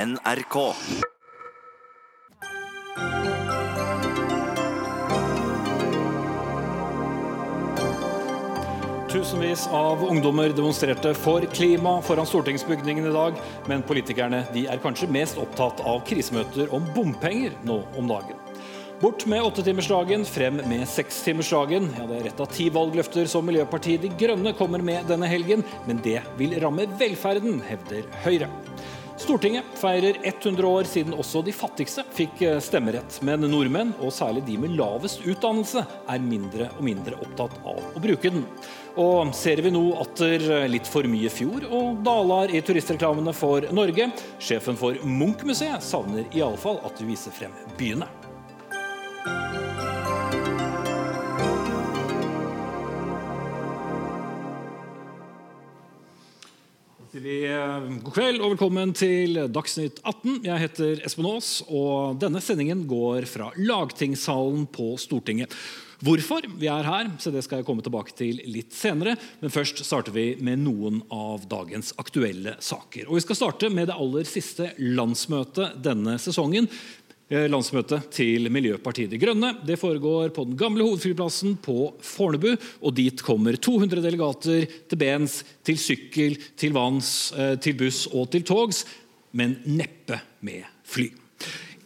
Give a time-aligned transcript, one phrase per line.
[0.00, 0.56] NRK.
[9.10, 13.36] Tusenvis av ungdommer demonstrerte for klima foran stortingsbygningen i dag,
[13.68, 18.38] men politikerne de er kanskje mest opptatt av krisemøter om bompenger nå om dagen.
[19.00, 21.92] Bort med åttetimersdagen, frem med sekstimersdagen.
[21.98, 25.64] Ja, det er ett av ti valgløfter som Miljøpartiet De Grønne kommer med denne helgen,
[25.88, 28.52] men det vil ramme velferden, hevder Høyre.
[29.20, 33.18] Stortinget feirer 100 år siden også de fattigste fikk eh, stemmerett.
[33.26, 38.00] Men nordmenn, og særlig de med lavest utdannelse, er mindre og mindre opptatt av å
[38.00, 38.46] bruke den.
[39.00, 44.08] Og ser vi nå atter litt for mye fjord og daler i turistreklamene for Norge?
[44.40, 48.08] Sjefen for Munch-museet savner iallfall at vi viser frem byene.
[57.30, 60.40] God kveld og velkommen til Dagsnytt 18.
[60.48, 65.54] Jeg heter Espen Aas, og denne sendingen går fra lagtingssalen på Stortinget.
[66.02, 69.14] Hvorfor vi er her, så det skal jeg komme tilbake til litt senere.
[69.42, 73.06] Men først starter vi med noen av dagens aktuelle saker.
[73.06, 76.66] Og Vi skal starte med det aller siste landsmøtet denne sesongen.
[77.30, 79.52] Eh, landsmøtet til Miljøpartiet De Grønne.
[79.62, 82.56] Det foregår på den gamle hovedflyplassen på Fornebu.
[82.82, 88.32] og Dit kommer 200 delegater til bens, til sykkel, til vanns, eh, til buss og
[88.32, 88.84] til togs,
[89.32, 91.12] men neppe med fly.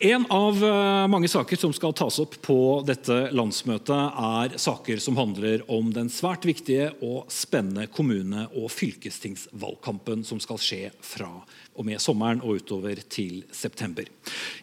[0.00, 5.16] En av eh, mange saker som skal tas opp på dette landsmøtet, er saker som
[5.16, 11.28] handler om den svært viktige og spennende kommune- og fylkestingsvalgkampen som skal skje fra
[11.74, 14.06] og med sommeren og utover til september.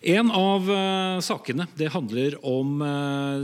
[0.02, 3.44] En av uh, sakene det handler om uh,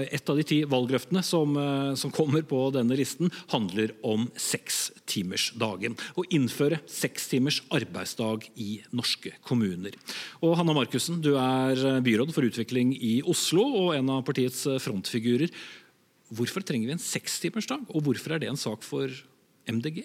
[0.00, 5.96] Et av de ti valgløftene som, uh, som, kommer på denne listen, handler om sekstimersdagen.
[6.14, 9.96] Å innføre seks timers arbeidsdag i norske kommuner.
[10.44, 15.50] Og Hanna Markussen, du er byråd for utvikling i Oslo og en av partiets frontfigurer.
[16.30, 19.10] Hvorfor trenger vi en sekstimersdag, og hvorfor er det en sak for
[19.70, 20.04] MDG?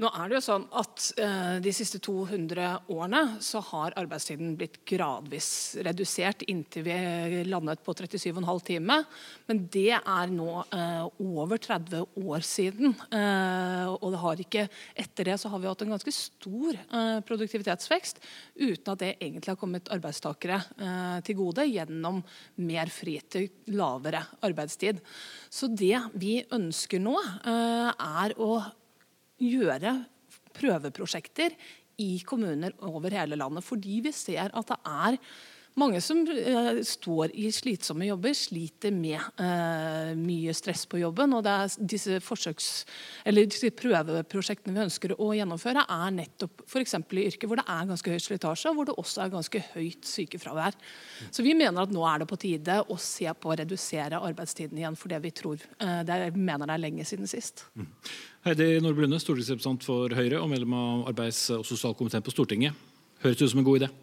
[0.00, 4.78] Nå er det jo sånn at uh, De siste 200 årene så har arbeidstiden blitt
[4.88, 5.50] gradvis
[5.84, 9.04] redusert inntil vi landet på 37,5 timer.
[9.50, 12.96] Men det er nå uh, over 30 år siden.
[13.12, 14.66] Uh, og det har ikke,
[15.04, 16.78] etter det så har vi hatt en ganske stor
[17.26, 18.20] produktivitetsvekst
[18.62, 20.58] uten at det egentlig har kommet arbeidstakere
[21.26, 22.20] til gode gjennom
[22.64, 25.00] mer fritid, lavere arbeidstid.
[25.52, 28.52] Så det vi ønsker nå, er å
[29.42, 29.96] gjøre
[30.56, 31.56] prøveprosjekter
[32.02, 33.64] i kommuner over hele landet.
[33.64, 35.18] Fordi vi ser at det er
[35.80, 41.32] mange som uh, står i slitsomme jobber, sliter med uh, mye stress på jobben.
[41.36, 41.46] og
[41.78, 46.96] disse, disse, prøveprosjektene vi ønsker å gjennomføre, er nettopp f.eks.
[47.00, 50.12] i yrker hvor det er ganske høy slitasje, og hvor det også er ganske høyt
[50.12, 50.76] sykefravær.
[51.30, 54.82] Så vi mener at nå er det på tide å se på å redusere arbeidstiden
[54.82, 57.66] igjen for det vi tror uh, det er, mener det er lenge siden sist.
[57.78, 57.90] Mm.
[58.42, 62.88] Heidi Nordby stortingsrepresentant for Høyre og medlem av arbeids- og sosialkomiteen på Stortinget.
[63.22, 63.94] Høres ut som en god idé?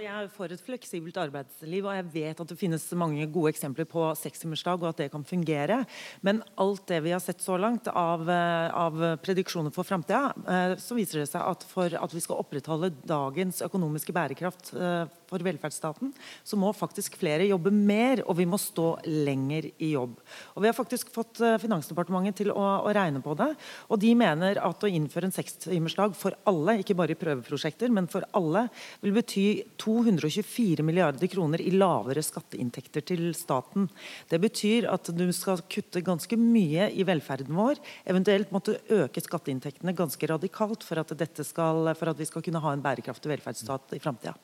[0.00, 3.50] Altså, jeg er for et fleksibelt arbeidsliv, og jeg vet at det finnes mange gode
[3.52, 5.82] eksempler på sekstimersdag, og at det kan fungere.
[6.24, 10.76] Men alt det vi har sett så langt av, eh, av prediksjoner for framtida, eh,
[10.80, 15.44] så viser det seg at for at vi skal opprettholde dagens økonomiske bærekraft eh, for
[15.46, 16.12] velferdsstaten,
[16.44, 20.16] så må faktisk flere jobbe mer, og vi må stå lenger i jobb.
[20.56, 23.52] Og Vi har faktisk fått eh, Finansdepartementet til å, å regne på det,
[23.88, 28.08] og de mener at å innføre en sekstimersdag for alle, ikke bare i prøveprosjekter, men
[28.10, 28.66] for alle,
[29.04, 29.46] vil bety
[29.80, 33.88] 224 milliarder kroner i lavere skatteinntekter til staten.
[34.30, 37.80] Det betyr at du skal kutte ganske mye i velferden vår,
[38.10, 41.14] eventuelt måtte øke skatteinntektene ganske radikalt for at,
[41.46, 44.36] skal, for at vi skal kunne ha en bærekraftig velferdsstat i framtida.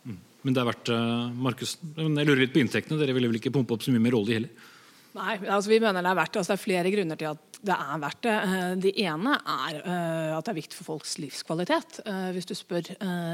[0.46, 3.00] Men det er verdt uh, Markus, jeg lurer litt på inntektene.
[3.02, 4.72] Dere ville vel ikke pumpe opp så mye mer olje heller?
[5.16, 6.40] Nei, altså vi mener det er verdt det.
[6.42, 8.34] Altså det er flere grunner til at det er verdt det.
[8.36, 11.98] Eh, det ene er uh, at det er viktig for folks livskvalitet.
[12.36, 12.92] Hvis du spør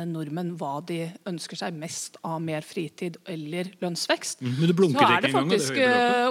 [0.08, 4.62] nordmenn hva de ønsker seg mest av mer fritid eller lønnsvekst, mm,
[4.94, 5.82] så er det faktisk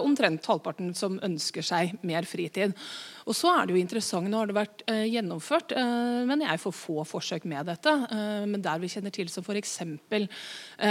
[0.01, 2.73] omtrent halvparten som ønsker seg mer fritid.
[3.31, 6.59] Og så er det jo interessant, Nå har det vært eh, gjennomført eh, men jeg
[6.59, 7.93] får få forsøk med dette.
[8.11, 9.77] Eh, men der vi kjenner til som f.eks.
[10.11, 10.25] Eh,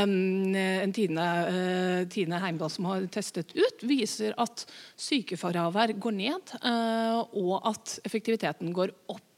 [0.00, 4.64] en Tine, eh, Tine Heimdal som har testet ut, viser at
[4.96, 9.29] sykefravær går ned, eh, og at effektiviteten går opp.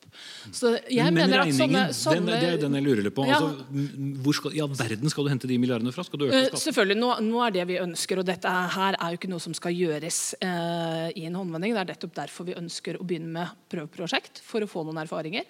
[0.53, 3.25] Så jeg Men mener at sånne, sånne, den, det er den jeg lurer litt på.
[3.29, 3.39] Ja.
[3.39, 3.85] Altså,
[4.25, 6.05] hvor skal, i all verden skal du hente de milliardene fra?
[6.07, 6.65] Skal du øke eh, skatten?
[6.67, 9.57] Selvfølgelig, nå, nå, er det vi ønsker, og dette her er jo ikke noe som
[9.57, 11.77] skal gjøres uh, i en håndvending.
[11.77, 15.49] Det er nettopp derfor vi ønsker å begynne med prøveprosjekt, for å få noen erfaringer.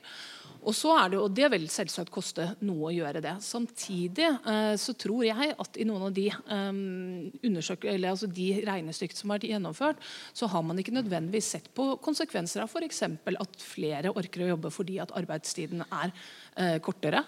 [0.62, 3.35] Og så er det, og det vil selvsagt koste noe å gjøre det.
[3.43, 9.19] Samtidig eh, så tror jeg at i noen av de, eh, eller altså de regnestykkene
[9.19, 10.05] som har vært gjennomført,
[10.38, 13.03] så har man ikke nødvendigvis sett på konsekvenser av f.eks.
[13.32, 16.14] at flere orker å jobbe fordi at arbeidstiden er
[16.55, 17.25] eh, kortere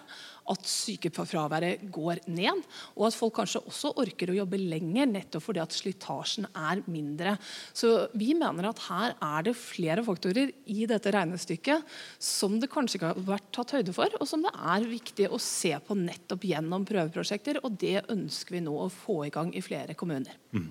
[0.51, 2.61] at sykefraværet går ned,
[2.95, 7.35] og at folk kanskje også orker å jobbe lenger, nettopp fordi at slitasjen er mindre.
[7.73, 12.99] Så vi mener at her er det flere faktorer i dette regnestykket som det kanskje
[12.99, 16.45] ikke har vært tatt høyde for, og som det er viktig å se på nettopp
[16.47, 17.61] gjennom prøveprosjekter.
[17.65, 20.37] Og det ønsker vi nå å få i gang i flere kommuner.
[20.55, 20.69] Mm.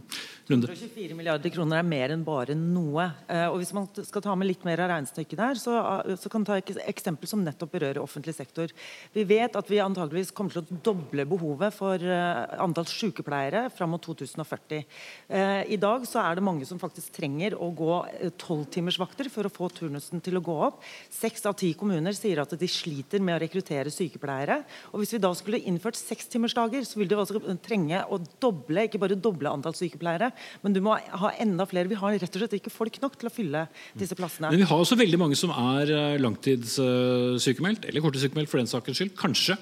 [0.49, 3.07] 124 milliarder kroner er mer enn bare noe.
[3.29, 6.31] Eh, og Hvis man skal ta med litt mer av regnestykket der, så, eh, så
[6.31, 8.73] kan man ta et eksempel som nettopp berører offentlig sektor.
[9.15, 13.67] Vi vet at at vi antageligvis kommer til å doble behovet for uh, antall sykepleiere
[13.73, 14.85] fram mot 2040.
[14.85, 19.31] Uh, eh, I dag så er det mange som faktisk trenger å gå eh, tolvtimersvakter
[19.33, 20.83] for å få turnusen til å gå opp.
[21.13, 24.61] Seks av ti kommuner sier at de sliter med å rekruttere sykepleiere.
[24.93, 29.01] Og Hvis vi da skulle innført sekstimersdager, så vil du altså trenge å doble ikke
[29.01, 30.31] bare doble antall sykepleiere,
[30.65, 31.89] men du må ha enda flere.
[31.89, 33.65] Vi har rett og slett ikke folk nok til å fylle
[33.97, 34.53] disse plassene.
[34.53, 39.15] Men vi har også veldig mange som er langtidssykemeldt, eller korttidssykemeldt for den sakens skyld.
[39.19, 39.54] Kanskje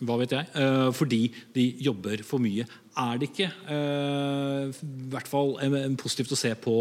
[0.00, 1.20] hva vet jeg, eh, fordi
[1.54, 2.66] de jobber for mye.
[2.96, 5.54] Er det ikke eh, i hvert fall
[6.00, 6.76] positivt å se på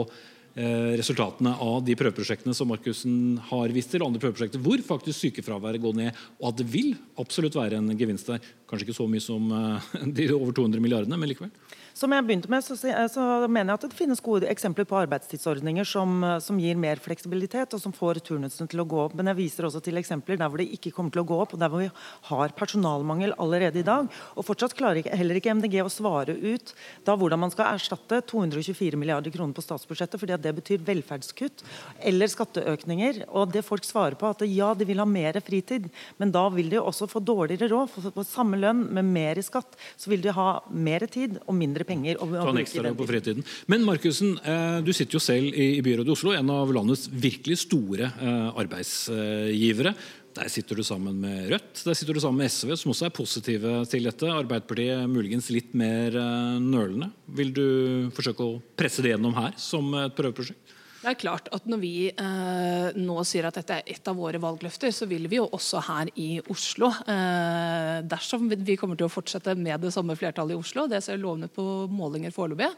[0.56, 5.28] eh, resultatene av de prøveprosjektene som Markussen har vist til, og andre prøveprosjekter, hvor faktisk
[5.28, 8.54] sykefraværet går ned, og at det vil absolutt være en gevinst der.
[8.70, 9.52] Kanskje ikke så mye som
[10.18, 11.54] de over 200 milliardene, men likevel.
[11.96, 15.88] Som jeg begynte med, så, så, mener jeg at det finnes gode eksempler på arbeidstidsordninger
[15.88, 19.14] som, som, gir mer fleksibilitet, og som får turnusen til å gå opp.
[19.16, 21.54] Men jeg viser også til eksempler der hvor det ikke kommer til å gå opp,
[21.56, 21.88] og der hvor vi
[22.28, 24.10] har personalmangel allerede i dag.
[24.36, 26.74] Og fortsatt klarer ikke, heller ikke MDG å svare ut
[27.08, 31.64] da hvordan man skal erstatte 224 milliarder kroner på statsbudsjettet, fordi at det betyr velferdskutt
[32.12, 33.24] eller skatteøkninger.
[33.32, 35.88] Og det folk svarer på, at ja, de vil ha mer fritid,
[36.20, 37.96] men da vil de også få dårligere råd.
[37.96, 41.56] For på samme lønn med mer i skatt, så vil de ha mer tid og
[41.56, 42.20] mindre penger.
[42.24, 43.46] Og, og den på fritiden.
[43.72, 47.62] Men Markusen, eh, du sitter jo selv i byrådet i Oslo, en av landets virkelig
[47.66, 49.96] store eh, arbeidsgivere.
[50.36, 53.16] Der sitter du sammen med Rødt der sitter du sammen med SV, som også er
[53.16, 54.28] positive til dette.
[54.28, 57.12] Arbeiderpartiet muligens litt mer eh, nølende.
[57.38, 57.68] Vil du
[58.16, 60.76] forsøke å presse det gjennom her som et prøveprosjekt?
[61.06, 64.40] Det er klart at Når vi eh, nå sier at dette er et av våre
[64.42, 69.14] valgløfter, så vil vi jo også her i Oslo, eh, dersom vi kommer til å
[69.14, 72.72] fortsette med det samme flertallet i Oslo, det ser lovende på målinger foreløpig,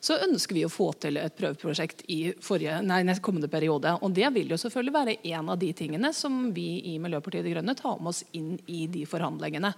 [0.00, 3.92] så ønsker vi å få til et prøveprosjekt i forrige, nei, kommende periode.
[4.00, 7.52] Og Det vil jo selvfølgelig være en av de tingene som vi i Miljøpartiet De
[7.52, 9.74] Grønne tar med oss inn i de forhandlingene.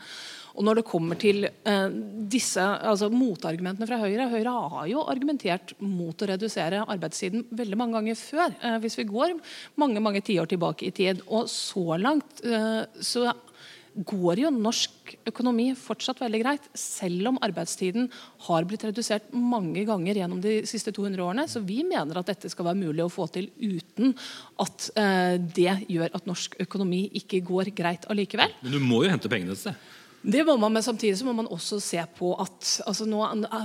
[0.57, 1.99] Og når det kommer til eh,
[2.31, 7.96] disse altså motargumentene fra Høyre Høyre har jo argumentert mot å redusere arbeidstiden veldig mange
[7.97, 8.55] ganger før.
[8.61, 9.35] Eh, hvis vi går
[9.81, 11.25] mange mange tiår tilbake i tid.
[11.27, 13.31] Og så langt eh, så
[13.97, 18.11] går jo norsk økonomi fortsatt veldig greit, selv om arbeidstiden
[18.47, 21.47] har blitt redusert mange ganger gjennom de siste 200 årene.
[21.49, 24.13] Så vi mener at dette skal være mulig å få til uten
[24.63, 28.59] at eh, det gjør at norsk økonomi ikke går greit allikevel.
[28.65, 29.87] Men du må jo hente pengene et sted?
[30.27, 33.21] Det må man, men Samtidig så må man også se på at altså nå,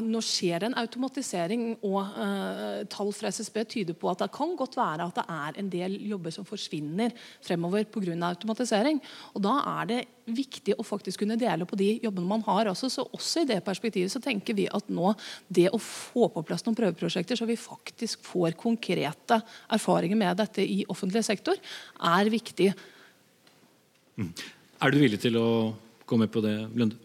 [0.06, 4.54] nå, skjer det en automatisering, og uh, tall fra SSB tyder på at det kan
[4.60, 8.13] godt være at det er en del jobber som forsvinner fremover pga.
[8.30, 9.02] automatisering.
[9.34, 10.00] Og Da er det
[10.30, 12.69] viktig å faktisk kunne dele på de jobbene man har.
[12.69, 12.94] Også.
[12.94, 15.16] Så også i det perspektivet så tenker vi at nå
[15.50, 20.62] det å få på plass noen prøveprosjekter så vi faktisk får konkrete erfaringer med dette
[20.62, 21.57] i offentlig sektor,
[21.97, 22.74] er viktig.
[24.21, 24.35] Mm.
[24.81, 25.47] Er du villig til å
[26.11, 26.99] gå med på det, Lunde?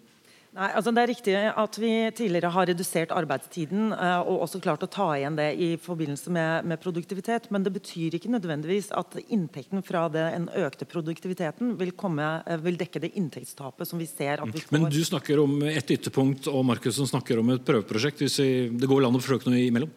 [0.56, 4.86] Nei, altså Det er riktig at vi tidligere har redusert arbeidstiden uh, og også klart
[4.86, 7.50] å ta igjen det i forbindelse med, med, produktivitet.
[7.52, 12.78] Men det betyr ikke nødvendigvis at inntekten fra den økte produktiviteten vil, komme, uh, vil,
[12.80, 14.78] dekke det inntektstapet som vi ser at vi får.
[14.78, 18.24] Men du snakker om et ytterpunkt, og Markus snakker om et prøveprosjekt.
[18.24, 19.92] hvis vi, Det går an å forsøke noe imellom?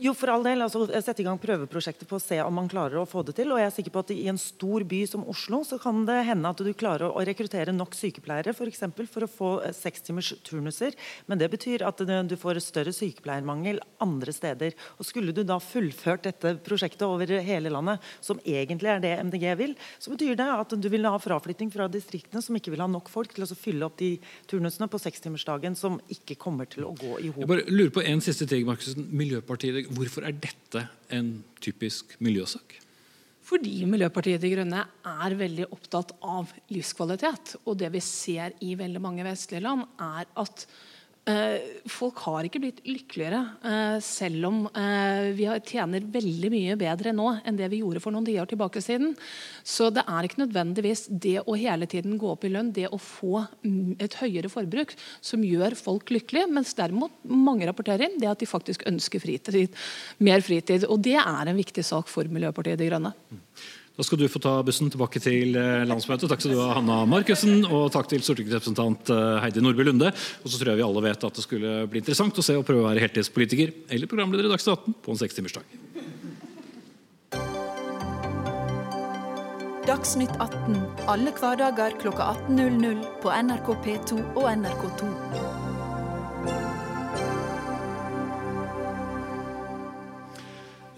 [0.00, 0.62] Jo, for all del.
[0.64, 3.50] altså Sette i gang prøveprosjekter på å se om man klarer å få det til.
[3.52, 6.22] og jeg er sikker på at I en stor by som Oslo så kan det
[6.24, 10.30] hende at du klarer å rekruttere nok sykepleiere for, eksempel, for å få eh, sekstimers
[10.46, 10.96] turnuser.
[11.28, 14.72] Men det betyr at du får større sykepleiermangel andre steder.
[14.96, 19.46] Og Skulle du da fullført dette prosjektet over hele landet, som egentlig er det MDG
[19.60, 22.88] vil, så betyr det at du vil ha fraflytting fra distriktene som ikke vil ha
[22.88, 24.14] nok folk til å fylle opp de
[24.48, 27.44] turnusene på sekstimersdagen som ikke kommer til å gå i hop.
[27.44, 29.04] Jeg bare lurer på en siste ting, Markusen.
[29.12, 31.32] Miljøpartiet Hvorfor er dette en
[31.62, 32.76] typisk miljøsak?
[33.50, 37.56] Fordi Miljøpartiet De Grønne er veldig opptatt av livskvalitet.
[37.66, 40.66] Og det vi ser i veldig mange vestlige land, er at
[41.90, 47.26] folk har ikke blitt lykkeligere, eh, selv om eh, vi tjener veldig mye bedre nå
[47.44, 49.12] enn det vi gjorde for noen tiår tilbake siden.
[49.62, 52.98] Så det er ikke nødvendigvis det å hele tiden gå opp i lønn, det å
[52.98, 56.50] få mm, et høyere forbruk, som gjør folk lykkelige.
[56.50, 59.76] Mens derimot mange rapporterer inn det at de faktisk ønsker fritid,
[60.24, 60.88] mer fritid.
[60.88, 63.12] Og det er en viktig sak for Miljøpartiet De Grønne.
[64.00, 66.24] Da skal du få ta bussen tilbake til eh, landsmøtet.
[66.30, 67.66] Takk skal du ha, Hanna Markussen.
[67.68, 70.08] Og takk til stortingsrepresentant eh, Heidi Nordby Lunde.
[70.40, 72.64] Og så tror jeg vi alle vet at det skulle bli interessant å se og
[72.64, 75.78] prøve å være heltidspolitiker eller programleder i Dagsnytt 18 på en sekstimersdag.
[79.84, 85.59] Dagsnytt 18 alle hverdager kl 18.00 på NRK P2 og NRK2.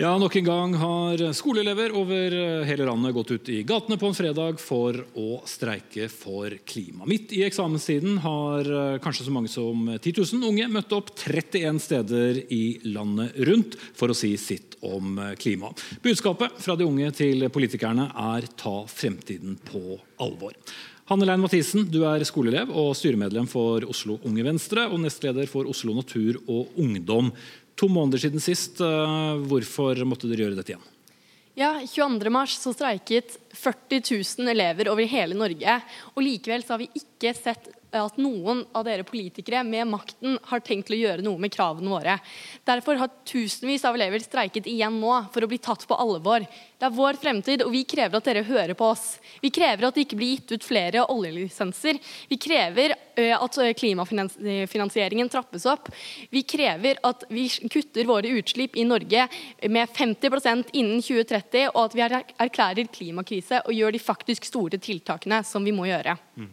[0.03, 2.35] Ja, Nok en gang har skoleelever over
[2.67, 7.07] hele landet gått ut i gatene på en fredag for å streike for klima.
[7.07, 11.79] Midt i eksamenstiden har eh, kanskje så mange som 10 000 unge møtt opp 31
[11.87, 15.71] steder i landet rundt for å si sitt om eh, klima.
[16.03, 20.59] Budskapet fra de unge til politikerne er ta fremtiden på alvor.
[21.13, 25.67] Hanne Lein Mathisen, du er skoleelev og styremedlem for Oslo Unge Venstre og nestleder for
[25.69, 27.29] Oslo Natur og Ungdom
[27.79, 28.81] to måneder siden sist.
[28.81, 30.89] Eh, hvorfor måtte dere gjøre dette igjen?
[31.59, 34.03] Ja, 22.3 så streiket 40
[34.41, 35.79] 000 elever over hele Norge.
[36.15, 40.63] og Likevel så har vi ikke sett at noen av dere politikere med makten har
[40.65, 42.17] tenkt til å gjøre noe med kravene våre.
[42.65, 46.41] Derfor har tusenvis av elever streiket igjen nå for å bli tatt på alvor.
[46.81, 49.19] Det er vår fremtid, og vi krever at dere hører på oss.
[49.45, 52.01] Vi krever at det ikke blir gitt ut flere oljelisenser.
[52.33, 52.97] Vi krever
[53.37, 55.93] at klimafinansieringen trappes opp.
[56.33, 59.29] Vi krever at vi kutter våre utslipp i Norge
[59.69, 65.43] med 50% innen 2030, og at vi erklærer klimakrise og gjør de faktisk store tiltakene
[65.47, 66.17] som vi må gjøre.
[66.37, 66.51] Mm.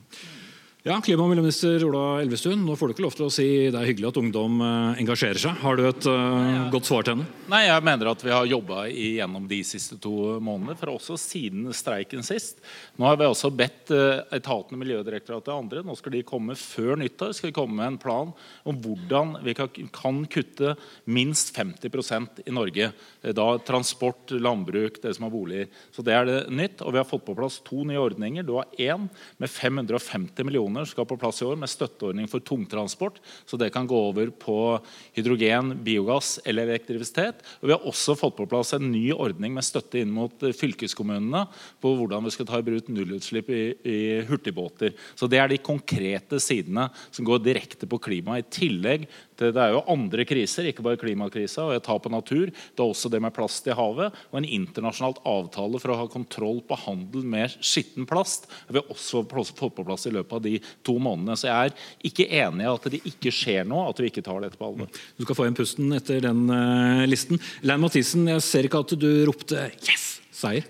[0.87, 3.75] Ja, Klima- og miljøminister Ola Elvestuen, nå får du ikke lov til å si det
[3.75, 5.57] er hyggelig at ungdom eh, engasjerer seg.
[5.59, 7.25] Har du et uh, godt svar til henne?
[7.51, 11.67] Nei, Jeg mener at vi har jobba gjennom de siste to månedene, for også siden
[11.75, 12.63] streiken sist.
[12.95, 16.95] Nå har vi også bedt uh, etatene, Miljødirektoratet og andre, nå skal de komme før
[17.03, 18.31] nyttår skal de komme med en plan
[18.63, 20.77] om hvordan vi kan, kan kutte
[21.11, 22.93] minst 50% i Norge.
[23.35, 25.67] Da transport, landbruk, det som har boliger.
[25.91, 26.87] Så det er det nytt.
[26.87, 28.47] Og vi har fått på plass to nye ordninger.
[28.47, 29.09] Du har én
[29.43, 33.19] med 550 millioner millioner skal på plass i år med støtteordning for tungtransport.
[33.45, 34.79] Så det kan gå over på
[35.15, 37.41] hydrogen, biogass eller elektrisitet.
[37.61, 40.53] Og vi har også fått på plass en ny ordning med støtte inn mot eh,
[40.53, 41.45] fylkeskommunene
[41.81, 43.99] på hvordan vi skal ta i bruk nullutslipp i, i
[44.29, 44.93] hurtigbåter.
[45.15, 48.39] Så det er de konkrete sidene som går direkte på klima.
[48.39, 49.07] I tillegg
[49.39, 52.51] det er jo andre kriser, ikke bare klimakrisa og et tap av natur.
[52.51, 56.09] Det er også det med plast i havet og en internasjonalt avtale for å ha
[56.11, 58.49] kontroll på handel med skitten plast.
[58.67, 61.37] Det har også fått på plass i løpet av de to månedene.
[61.39, 64.41] Så jeg er ikke enig i at det ikke skjer noe, at vi ikke tar
[64.43, 64.89] dette på alvor.
[65.17, 67.41] Du skal få en pusten etter den uh, listen.
[67.65, 70.67] Lein Mathisen, jeg ser ikke at du ropte 'yes', seier.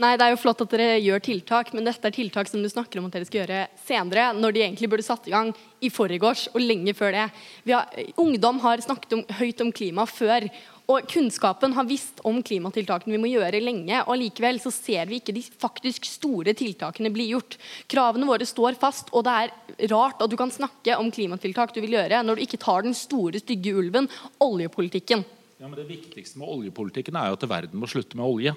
[0.00, 2.68] Nei, Det er jo flott at dere gjør tiltak, men dette er tiltak som du
[2.72, 5.50] snakker om at dere skal gjøre senere, når de egentlig burde satt i gang
[5.84, 7.26] i forgårs og lenge før det.
[7.68, 10.48] Har, ungdom har snakket om, høyt om klima før.
[10.90, 15.20] Og Kunnskapen har visst om klimatiltakene vi må gjøre lenge, og likevel så ser vi
[15.20, 17.54] ikke de faktisk store tiltakene bli gjort.
[17.90, 21.78] Kravene våre står fast, og det er rart at du kan snakke om klimatiltak du
[21.84, 24.10] vil gjøre, når du ikke tar den store, stygge ulven,
[24.42, 25.22] oljepolitikken.
[25.60, 28.56] Ja, men Det viktigste med oljepolitikken er jo at verden må slutte med olje.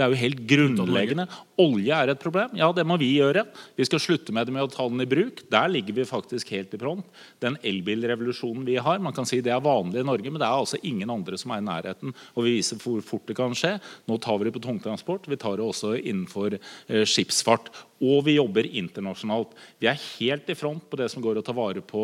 [0.00, 1.26] Det er jo helt grunnleggende.
[1.60, 2.54] Olje er et problem.
[2.56, 3.42] Ja, det må vi gjøre.
[3.76, 5.42] Vi skal slutte med det med å ta den i bruk.
[5.52, 7.04] Der ligger vi faktisk helt i front.
[7.44, 10.56] Den elbilrevolusjonen vi har, man kan si det er vanlig i Norge, men det er
[10.56, 12.16] altså ingen andre som er i nærheten.
[12.32, 13.74] Og vi viser hvor fort det kan skje.
[14.08, 15.28] Nå tar vi det på tungtransport.
[15.28, 17.68] Vi tar det også innenfor eh, skipsfart.
[18.00, 19.52] Og vi jobber internasjonalt.
[19.80, 22.02] Vi er helt i front på det som går å ta vare på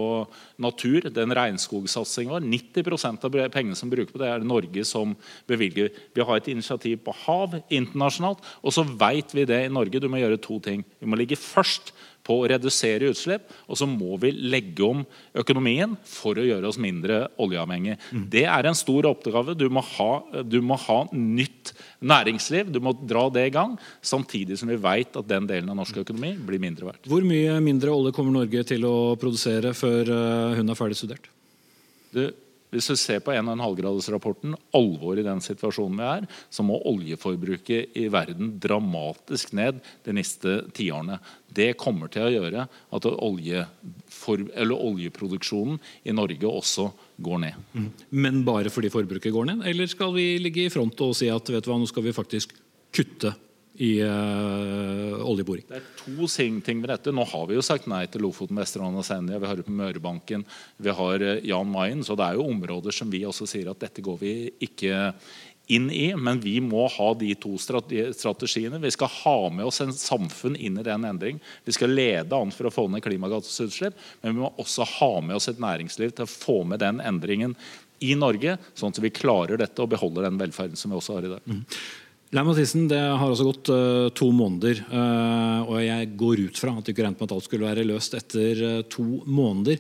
[0.60, 1.08] natur.
[1.08, 2.44] Den regnskogsatsingen vår.
[2.44, 5.14] 90% av pengene som bruker på det, er det Norge som
[5.48, 5.88] bevilger.
[6.12, 8.44] Vi har et initiativ på hav internasjonalt.
[8.60, 10.02] Og så vet vi det i Norge.
[10.02, 10.84] Du må gjøre to ting.
[11.00, 11.94] Vi må ligge først
[12.26, 15.04] på å redusere utslipp, og så må vi legge om
[15.38, 17.97] økonomien for å gjøre oss mindre oljeavhengig.
[18.11, 18.25] Mm.
[18.33, 19.54] Det er en stor oppgave.
[19.59, 20.11] Du må, ha,
[20.42, 22.73] du må ha nytt næringsliv.
[22.75, 26.02] Du må dra det i gang, samtidig som vi vet at den delen av norsk
[26.02, 27.06] økonomi blir mindre verdt.
[27.11, 31.30] Hvor mye mindre olje kommer Norge til å produsere før eh, hun er ferdig studert?
[32.14, 32.25] Du,
[32.73, 38.06] hvis du ser på 1,5-gradersrapporten, alvoret i den situasjonen vi er, så må oljeforbruket i
[38.12, 41.20] verden dramatisk ned de neste tiårene.
[41.46, 43.64] Det kommer til å gjøre at olje
[44.26, 46.90] oljeproduksjonen i Norge også
[47.23, 47.64] går ned.
[47.73, 47.88] Mm.
[48.18, 51.52] Men bare fordi forbruket går ned, eller skal vi ligge i front og si at
[51.52, 52.56] hva, nå skal vi faktisk
[52.96, 53.32] kutte
[53.83, 55.66] i uh, oljeboring.
[55.68, 56.28] Det er to
[56.64, 57.14] ting med dette.
[57.14, 59.40] Nå har vi jo sagt nei til Lofoten, Vesterålen og Senja.
[59.42, 62.04] Vi har det på Mørebanken, vi har Jan Mayen.
[62.06, 64.33] Så det er jo områder som vi også sier at dette går vi
[64.68, 65.12] ikke
[65.66, 68.78] inn i, men vi må ha de to strategiene.
[68.83, 71.40] Vi skal ha med oss en samfunn inn i den endring.
[71.66, 75.38] Vi skal lede an for å få ned klimagassutslipp, men vi må også ha med
[75.38, 77.56] oss et næringsliv til å få med den endringen
[78.04, 81.26] i Norge, sånn at vi klarer dette og beholder den velferden som vi også har
[81.26, 81.47] i dag.
[81.49, 81.62] Mm.
[82.35, 86.73] Leif Mathisen, Det har altså gått uh, to måneder, uh, og jeg går ut fra
[86.75, 89.78] at du ikke regnet med at alt skulle være løst etter uh, to måneder.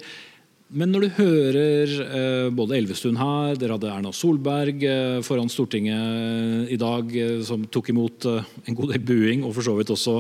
[0.66, 4.80] Men når du hører både Elvestuen her, dere hadde Erna Solberg
[5.22, 7.12] foran Stortinget i dag,
[7.46, 10.16] som tok imot en god del buing, og for så vidt også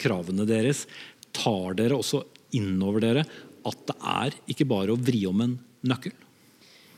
[0.00, 0.86] kravene deres,
[1.36, 2.22] tar dere også
[2.56, 3.26] inn over dere
[3.68, 6.16] at det er ikke bare å vri om en nøkkel?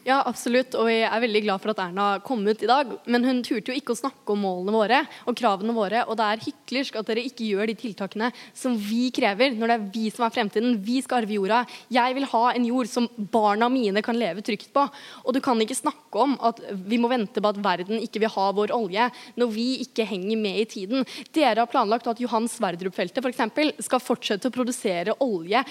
[0.04, 0.74] Ja, absolutt.
[0.76, 2.90] Og jeg er veldig glad for at Erna kom ut i dag.
[3.08, 6.02] Men hun turte jo ikke å snakke om målene våre og kravene våre.
[6.04, 9.76] Og det er hyklersk at dere ikke gjør de tiltakene som vi krever, når det
[9.78, 10.76] er vi som er fremtiden.
[10.84, 11.62] Vi skal arve jorda.
[11.96, 14.84] Jeg vil ha en jord som barna mine kan leve trygt på.
[15.24, 18.34] Og du kan ikke snakke om at vi må vente på at verden ikke vil
[18.36, 19.08] ha vår olje,
[19.40, 21.08] når vi ikke henger med i tiden.
[21.32, 23.80] Dere har planlagt at Johan Sverdrup-feltet f.eks.
[23.88, 25.64] skal fortsette å produsere olje.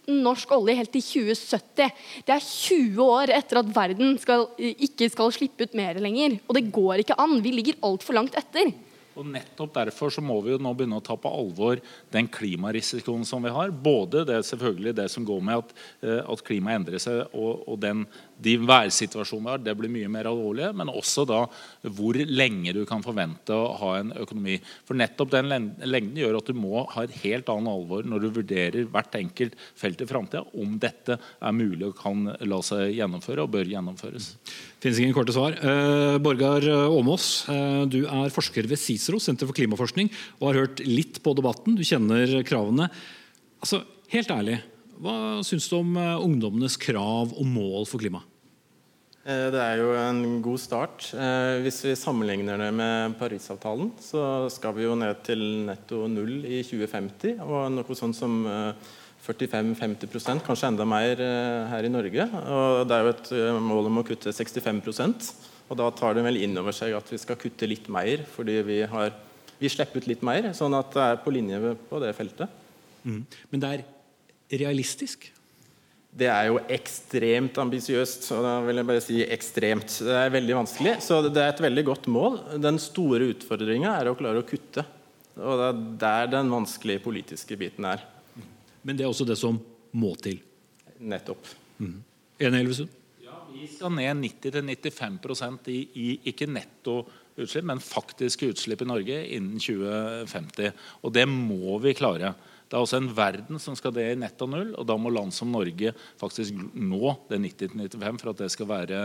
[0.00, 1.90] Skitt norsk olje helt til 2070.
[2.26, 6.38] Det er 20 år etter at verden skal, ikke skal slippe ut mer lenger.
[6.48, 7.40] Og det går ikke an.
[7.42, 8.72] Vi ligger altfor langt etter.
[9.18, 11.80] Og nettopp Derfor så må vi jo nå begynne å ta på alvor
[12.12, 13.70] den klimarisikoen som vi har.
[13.70, 17.80] Både det selvfølgelig det som går med at, eh, at klimaet endrer seg, og, og
[17.82, 18.06] den
[18.44, 20.70] de værsituasjonene vi har, det blir mye mer alvorlige.
[20.76, 21.42] Men også da
[21.96, 24.58] hvor lenge du kan forvente å ha en økonomi.
[24.88, 28.28] For nettopp den lengden gjør at du må ha et helt annet alvor når du
[28.40, 33.44] vurderer hvert enkelt felt i framtida, om dette er mulig og kan la seg gjennomføre
[33.44, 34.32] og bør gjennomføres.
[34.40, 35.56] Det finnes ingen korte svar.
[35.60, 40.84] Uh, Borgar Åmås, uh, du er forsker ved CICERO, Senter for klimaforskning, og har hørt
[40.86, 41.76] litt på debatten.
[41.76, 42.88] Du kjenner kravene.
[43.60, 44.56] Altså, Helt ærlig,
[45.00, 45.14] hva
[45.46, 48.22] syns du om uh, ungdommenes krav og mål for klima?
[49.20, 51.10] Eh, det er jo en god start.
[51.12, 56.40] Eh, hvis vi sammenligner det med Parisavtalen, så skal vi jo ned til netto null
[56.48, 57.36] i 2050.
[57.44, 58.40] Og noe sånt som
[59.26, 61.20] 45-50 eh, kanskje enda mer
[61.68, 62.26] her i Norge.
[62.48, 63.32] Og det er jo et
[63.68, 65.28] mål om å kutte 65%
[65.68, 68.56] Og da tar det vel inn over seg at vi skal kutte litt mer fordi
[68.66, 69.12] vi, har,
[69.60, 70.50] vi slipper ut litt mer.
[70.56, 72.48] Sånn at det er på linje på det feltet.
[73.04, 73.22] Mm.
[73.52, 73.84] Men det er
[74.50, 75.28] realistisk?
[76.10, 78.26] Det er jo ekstremt ambisiøst.
[78.34, 80.00] Og da vil jeg bare si ekstremt.
[80.06, 80.96] Det er veldig vanskelig.
[81.06, 82.40] Så det er et veldig godt mål.
[82.62, 84.84] Den store utfordringa er å klare å kutte.
[85.40, 88.02] Og det er der den vanskelige politiske biten er.
[88.82, 89.60] Men det er også det som
[89.96, 90.40] må til?
[91.00, 91.46] Nettopp.
[91.80, 92.00] Mm.
[92.40, 92.92] Enig, Elvesund?
[93.24, 97.02] Ja, vi skal ned 90-95 i, i ikke netto
[97.40, 100.74] utslipp, men faktiske utslipp i Norge innen 2050.
[101.04, 102.34] Og det må vi klare.
[102.70, 105.34] Det er også en verden som skal det i netto null, og da må land
[105.34, 109.00] som Norge faktisk nå det 90-95 for at det skal være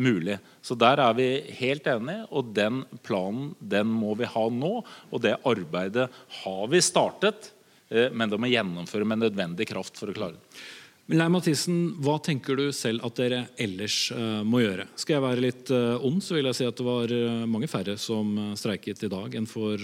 [0.00, 0.38] mulig.
[0.64, 1.26] Så der er vi
[1.58, 4.70] helt enige, og den planen den må vi ha nå.
[5.12, 6.06] Og det arbeidet
[6.38, 7.50] har vi startet,
[7.92, 10.64] eh, men det må gjennomføre med nødvendig kraft for å klare det.
[11.12, 14.86] Men Leir Mathisen, Hva tenker du selv at dere ellers uh, må gjøre?
[14.96, 17.12] Skal jeg være litt uh, ond, så vil jeg si at det var
[17.44, 19.76] mange færre som streiket i dag enn for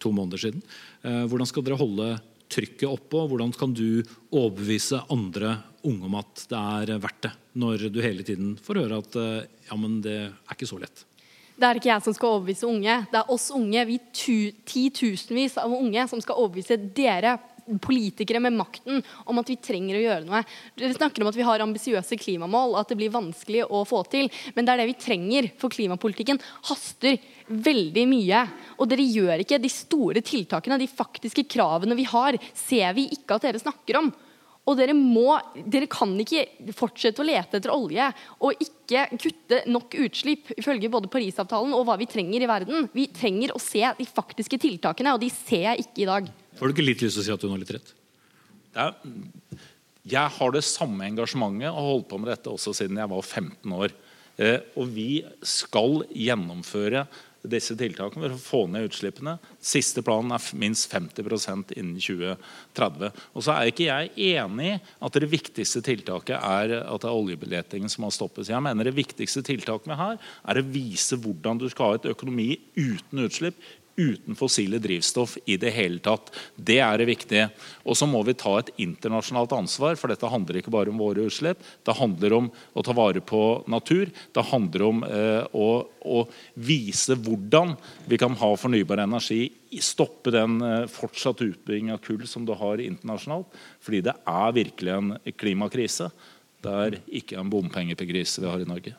[0.00, 0.62] to måneder siden.
[1.02, 2.06] hvordan skal dere holde
[2.50, 3.26] trykket oppå?
[3.30, 8.26] Hvordan kan du overbevise andre unge om at det er verdt det, når du hele
[8.26, 11.06] tiden får høre at eh, ja, men det er ikke så lett?
[11.60, 12.94] Det er ikke jeg som skal overbevise unge.
[13.12, 17.34] Det er oss unge, vi titusenvis av unge, som skal overbevise dere
[17.78, 20.42] politikere med makten om at vi trenger å gjøre noe.
[20.78, 24.30] Dere snakker om at vi har ambisiøse klimamål, at det blir vanskelig å få til.
[24.56, 28.46] Men det er det vi trenger, for klimapolitikken haster veldig mye.
[28.78, 33.38] Og dere gjør ikke de store tiltakene, de faktiske kravene vi har, ser vi ikke
[33.38, 34.12] at dere snakker om.
[34.68, 35.34] Og dere, må,
[35.72, 38.06] dere kan ikke fortsette å lete etter olje
[38.44, 42.90] og ikke kutte nok utslipp ifølge både Parisavtalen og hva vi trenger i verden.
[42.92, 46.30] Vi trenger å se de faktiske tiltakene, og de ser jeg ikke i dag.
[46.60, 47.94] Har du ikke litt lyst til å si at hun har litt rett?
[48.76, 48.92] Er,
[50.10, 53.24] jeg har det samme engasjementet og har holdt på med dette også siden jeg var
[53.24, 53.96] 15 år.
[54.40, 55.08] Eh, og vi
[55.44, 57.06] skal gjennomføre
[57.48, 59.36] disse tiltakene for å få ned utslippene.
[59.64, 63.20] Siste planen er minst 50% innen 2030.
[63.32, 67.16] Og så er ikke jeg enig i at det viktigste tiltaket er at det er
[67.16, 68.52] oljebeletingen som må stoppes.
[68.52, 72.10] Jeg mener det viktigste tiltaket vi har, er å vise hvordan du skal ha et
[72.12, 73.56] økonomi uten utslipp,
[73.96, 76.30] uten fossile drivstoff i det hele tatt.
[76.56, 77.48] Det er det viktige.
[77.84, 81.26] Og så må vi ta et internasjonalt ansvar, for dette handler ikke bare om våre
[81.28, 81.62] utslipp.
[81.86, 84.10] Det handler om å ta vare på natur.
[84.32, 86.24] Det handler om eh, å, å,
[86.54, 87.76] vise hvordan
[88.10, 89.46] vi kan ha fornybar energi.
[89.84, 93.50] Stoppe den eh, fortsatt utbygging av kull som du har internasjonalt.
[93.84, 96.10] Fordi det er virkelig en klimakrise.
[96.60, 98.96] Det er ikke en bompengekrise vi har i Norge.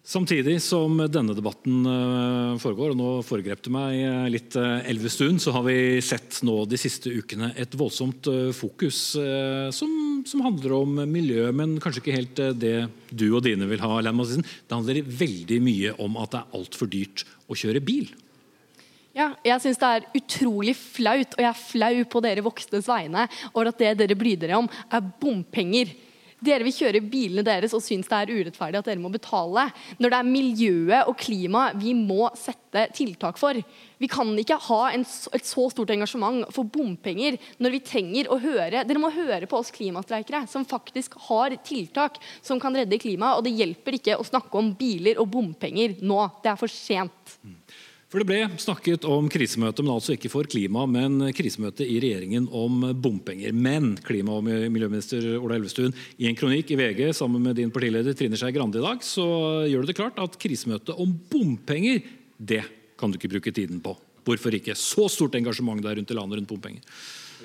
[0.00, 5.36] Samtidig som denne debatten eh, foregår, og nå foregrep det meg eh, litt eh, Elvestuen,
[5.38, 9.00] så har vi sett nå de siste ukene et voldsomt fokus
[9.76, 9.92] som,
[10.26, 12.74] som handler om miljø, men kanskje ikke helt det
[13.12, 14.00] du og dine vil ha.
[14.00, 18.08] Det handler veldig mye om at det er altfor dyrt å kjøre bil.
[19.16, 23.26] Ja, jeg syns det er utrolig flaut, og jeg er flau på dere voksnes vegne
[23.52, 25.92] over at det dere bryr dere om, er bompenger.
[26.40, 29.66] Dere vil kjøre bilene deres og syns det er urettferdig at dere må betale.
[30.00, 33.58] Når det er miljøet og klimaet vi må sette tiltak for.
[34.00, 38.38] Vi kan ikke ha en, et så stort engasjement for bompenger når vi trenger å
[38.40, 43.40] høre Dere må høre på oss klimastreikere, som faktisk har tiltak som kan redde klimaet.
[43.40, 46.22] Og det hjelper ikke å snakke om biler og bompenger nå.
[46.40, 47.36] Det er for sent.
[48.10, 52.48] For Det ble snakket om krisemøte, men altså ikke for klima, men krisemøte i regjeringen
[52.50, 53.54] om bompenger.
[53.54, 58.16] Men klima- og miljøminister Ola Elvestuen, i en kronikk i VG sammen med din partileder
[58.18, 59.28] Trine Skei Grande i dag, så
[59.70, 62.02] gjør du det klart at krisemøte om bompenger,
[62.34, 62.64] det
[62.98, 63.94] kan du ikke bruke tiden på.
[64.26, 64.74] Hvorfor ikke?
[64.74, 66.82] Så stort engasjement der rundt i landet rundt bompenger.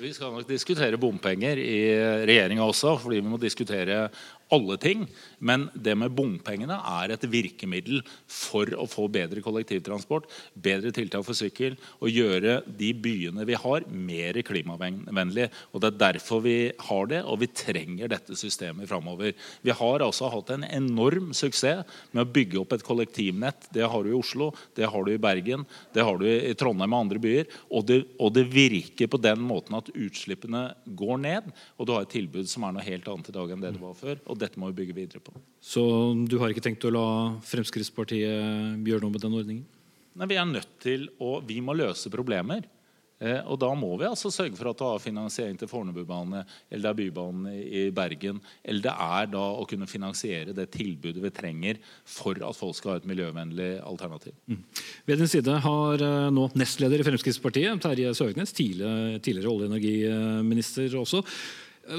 [0.02, 1.78] Vi skal nok diskutere bompenger i
[2.26, 4.08] regjeringa også, fordi vi må diskutere
[4.54, 5.04] alle ting.
[5.38, 11.36] Men det med bompengene er et virkemiddel for å få bedre kollektivtransport, bedre tiltak for
[11.38, 15.50] sykkel og gjøre de byene vi har, mer klimavennlige.
[15.72, 19.34] Og Det er derfor vi har det, og vi trenger dette systemet framover.
[19.62, 23.68] Vi har altså hatt en enorm suksess med å bygge opp et kollektivnett.
[23.72, 26.94] Det har du i Oslo, det har du i Bergen, det har du i Trondheim
[26.94, 27.50] og andre byer.
[27.70, 32.06] Og det, og det virker på den måten at utslippene går ned, og du har
[32.06, 34.18] et tilbud som er noe helt annet i dag enn det det var før.
[34.26, 35.34] og dette må vi bygge videre på.
[35.60, 35.82] Så
[36.28, 37.08] du har ikke tenkt å la
[37.46, 39.66] Fremskrittspartiet gjøre noe med den ordningen?
[40.16, 42.64] Nei, Vi er nødt til å, vi må løse problemer.
[43.16, 46.82] Eh, og Da må vi altså sørge for at du har finansiering til Fornebubane eller
[46.84, 48.42] det er Bybanen i Bergen.
[48.60, 52.92] Eller det er da å kunne finansiere det tilbudet vi trenger for at folk skal
[52.92, 54.36] ha et miljøvennlig alternativ.
[54.52, 54.60] Mm.
[55.08, 59.72] Ved din side har eh, nå nestleder i Fremskrittspartiet, Terje Søgnes, tidligere, tidligere olje- og
[59.72, 61.24] energiminister også,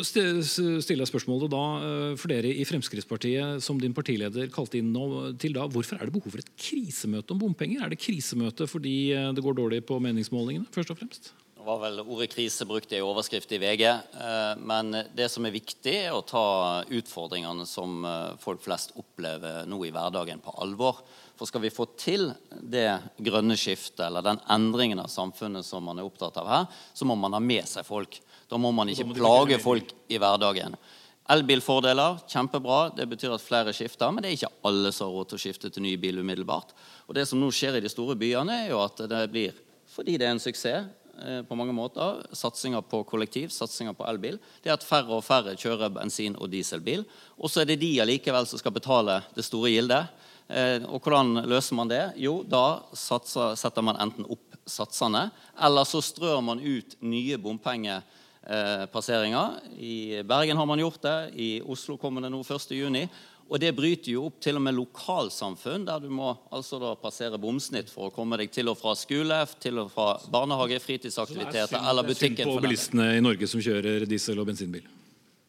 [0.04, 4.94] stille spørsmålet da, eh, for dere i Fremskrittspartiet, som din partileder kalte inn
[5.40, 7.84] til da, Hvorfor er det behov for et krisemøte om bompenger?
[7.84, 10.68] Er det krisemøte fordi eh, det går dårlig på meningsmålingene?
[10.72, 11.32] først og fremst?
[11.58, 13.84] Det var vel Ordet krise brukt i overskrift i VG.
[13.88, 18.06] Eh, men det som er viktig, er å ta utfordringene som
[18.40, 21.04] folk flest opplever nå i hverdagen, på alvor.
[21.38, 22.90] For skal vi få til det
[23.22, 27.16] grønne skiftet, eller den endringen av samfunnet som man er opptatt av her, så må
[27.16, 28.20] man ha med seg folk.
[28.48, 30.78] Da må man ikke plage folk i hverdagen.
[31.28, 32.94] Elbilfordeler, kjempebra.
[32.96, 34.12] Det betyr at flere skifter.
[34.14, 36.72] Men det er ikke alle som har råd til å skifte til ny bil umiddelbart.
[37.08, 39.58] Og det som nå skjer i de store byene, er jo at det blir,
[39.92, 40.88] fordi det er en suksess
[41.20, 45.26] eh, på mange måter, satsinger på kollektiv, satsinger på elbil, det er at færre og
[45.28, 47.04] færre kjører bensin- og dieselbil.
[47.36, 50.08] Og så er det de allikevel som skal betale det store gildet.
[50.48, 52.06] Eh, og hvordan løser man det?
[52.24, 55.28] Jo, da satser, setter man enten opp satsene,
[55.64, 57.36] eller så strør man ut nye
[58.48, 59.50] bompengepasseringer.
[59.80, 63.08] I Bergen har man gjort det, i Oslo kommer det nå 1.6.
[63.50, 67.40] Og det bryter jo opp til og med lokalsamfunn, der du må altså da passere
[67.40, 72.04] bomsnitt for å komme deg til og fra skole, til og fra barnehage, fritidsaktiviteter eller
[72.04, 72.36] butikken.
[72.36, 74.84] Det er synd på bilistene i Norge som kjører diesel- og bensinbil.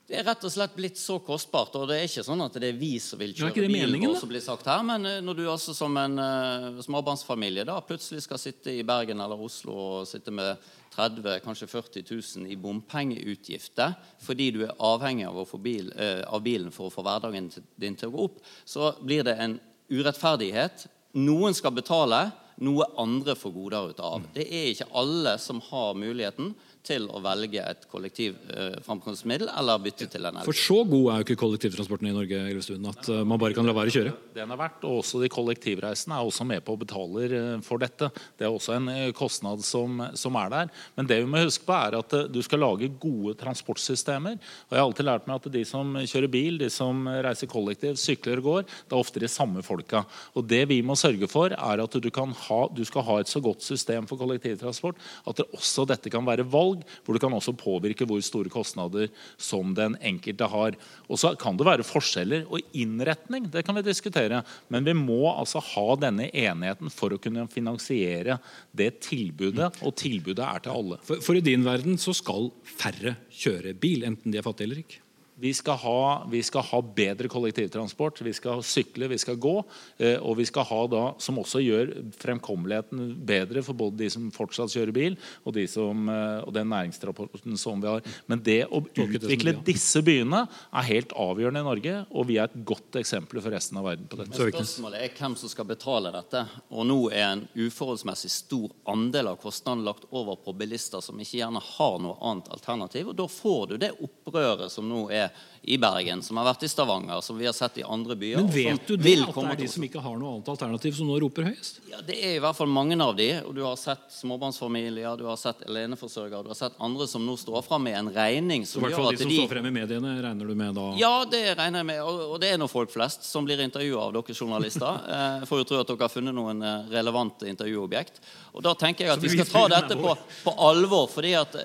[0.09, 1.75] Det er rett og slett blitt så kostbart.
[1.77, 4.31] Og det er ikke sånn at det er vi som vil kjøre bil, meningen, som
[4.31, 8.41] blir sagt her, men eh, når du altså som en uh, småbarnsfamilie da plutselig skal
[8.41, 10.55] sitte i Bergen eller Oslo og sitte med
[10.99, 16.75] 30 kanskje 40 000 i bompengeutgifter fordi du er avhengig av, bil, uh, av bilen
[16.75, 19.59] for å få hverdagen din til å gå opp, så blir det en
[19.89, 20.89] urettferdighet.
[21.19, 22.29] Noen skal betale,
[22.65, 24.27] noe andre får goder ut av.
[24.35, 26.53] Det er ikke alle som har muligheten
[26.89, 30.49] til å velge et kollektivframkomstmiddel eh, eller bytte til en elbil.
[30.49, 33.69] For så god er jo ikke kollektivtransporten i Norge Elvestuen, at uh, man bare kan
[33.69, 34.15] la være å kjøre?
[34.37, 37.83] Den er verdt, og også De kollektivreisende er også med på å betale uh, for
[37.83, 38.11] dette.
[38.39, 40.73] Det er også en uh, kostnad som, som, er der.
[40.97, 44.39] Men det vi må huske på er at du skal lage gode transportsystemer.
[44.69, 47.99] og Jeg har alltid lært meg at de som kjører bil, de som reiser kollektiv,
[48.01, 50.05] sykler og går, det er ofte de samme folka.
[50.39, 52.11] Og Det vi må sørge for, er at du,
[52.49, 54.99] ha, du skal ha et så godt system for kollektivtransport
[55.29, 59.09] at også dette kan være valg valg, hvor du kan også påvirke hvor store kostnader
[59.37, 60.77] som den enkelte har.
[61.09, 64.43] Og så kan det være forskjeller og innretning, det kan vi diskutere.
[64.69, 68.39] Men vi må altså ha denne enigheten for å kunne finansiere
[68.73, 71.01] det tilbudet, og tilbudet er til alle.
[71.03, 74.83] For, for i din verden så skal færre kjøre bil, enten de er fattige eller
[74.85, 75.03] ikke?
[75.41, 79.55] Vi skal, ha, vi skal, ha, bedre kollektivtransport, vi skal sykle, vi skal gå.
[80.03, 84.25] Eh, og vi skal ha da, som også gjør fremkommeligheten bedre for både de som
[84.35, 88.03] fortsatt kjører bil, og, de som, eh, og den næringsrapporten som vi har.
[88.27, 92.59] Men det å utvikle disse byene er helt avgjørende i Norge, og vi er et
[92.67, 94.35] godt eksempel for resten av verden på dette.
[94.43, 96.43] Spørsmålet er hvem som skal betale dette.
[96.75, 101.39] Og nå er en uforholdsmessig stor andel av kostnaden lagt over på bilister som ikke
[101.45, 103.13] gjerne har noe annet alternativ.
[103.13, 105.28] Og da får du det opprøret som nå er
[105.69, 108.41] i Bergen, som har vært i Stavanger, som vi har sett i andre byer.
[108.41, 111.11] Men vet du det, at det er de som ikke har noe annet alternativ, som
[111.11, 111.81] nå roper høyest?
[111.91, 115.27] Ja, Det er i hvert fall mange av de, og du har sett småbarnsfamilier, du
[115.29, 118.81] har sett aleneforsørgere, du har sett andre som nå står fram med en regning som
[118.81, 120.79] gjør at de I hvert fall de som står frem i mediene, regner du med
[120.79, 120.89] da?
[121.01, 124.17] Ja, det regner jeg med, og det er nå folk flest som blir intervjua av
[124.17, 125.03] dere journalister.
[125.13, 128.23] Jeg får jo tro at dere har funnet noen eh, relevante intervjuobjekt.
[128.55, 131.59] Og da tenker jeg at vi skal ta dette på, på alvor, fordi at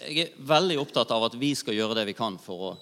[0.00, 2.78] jeg er veldig opptatt av at vi skal gjøre det vi kan for å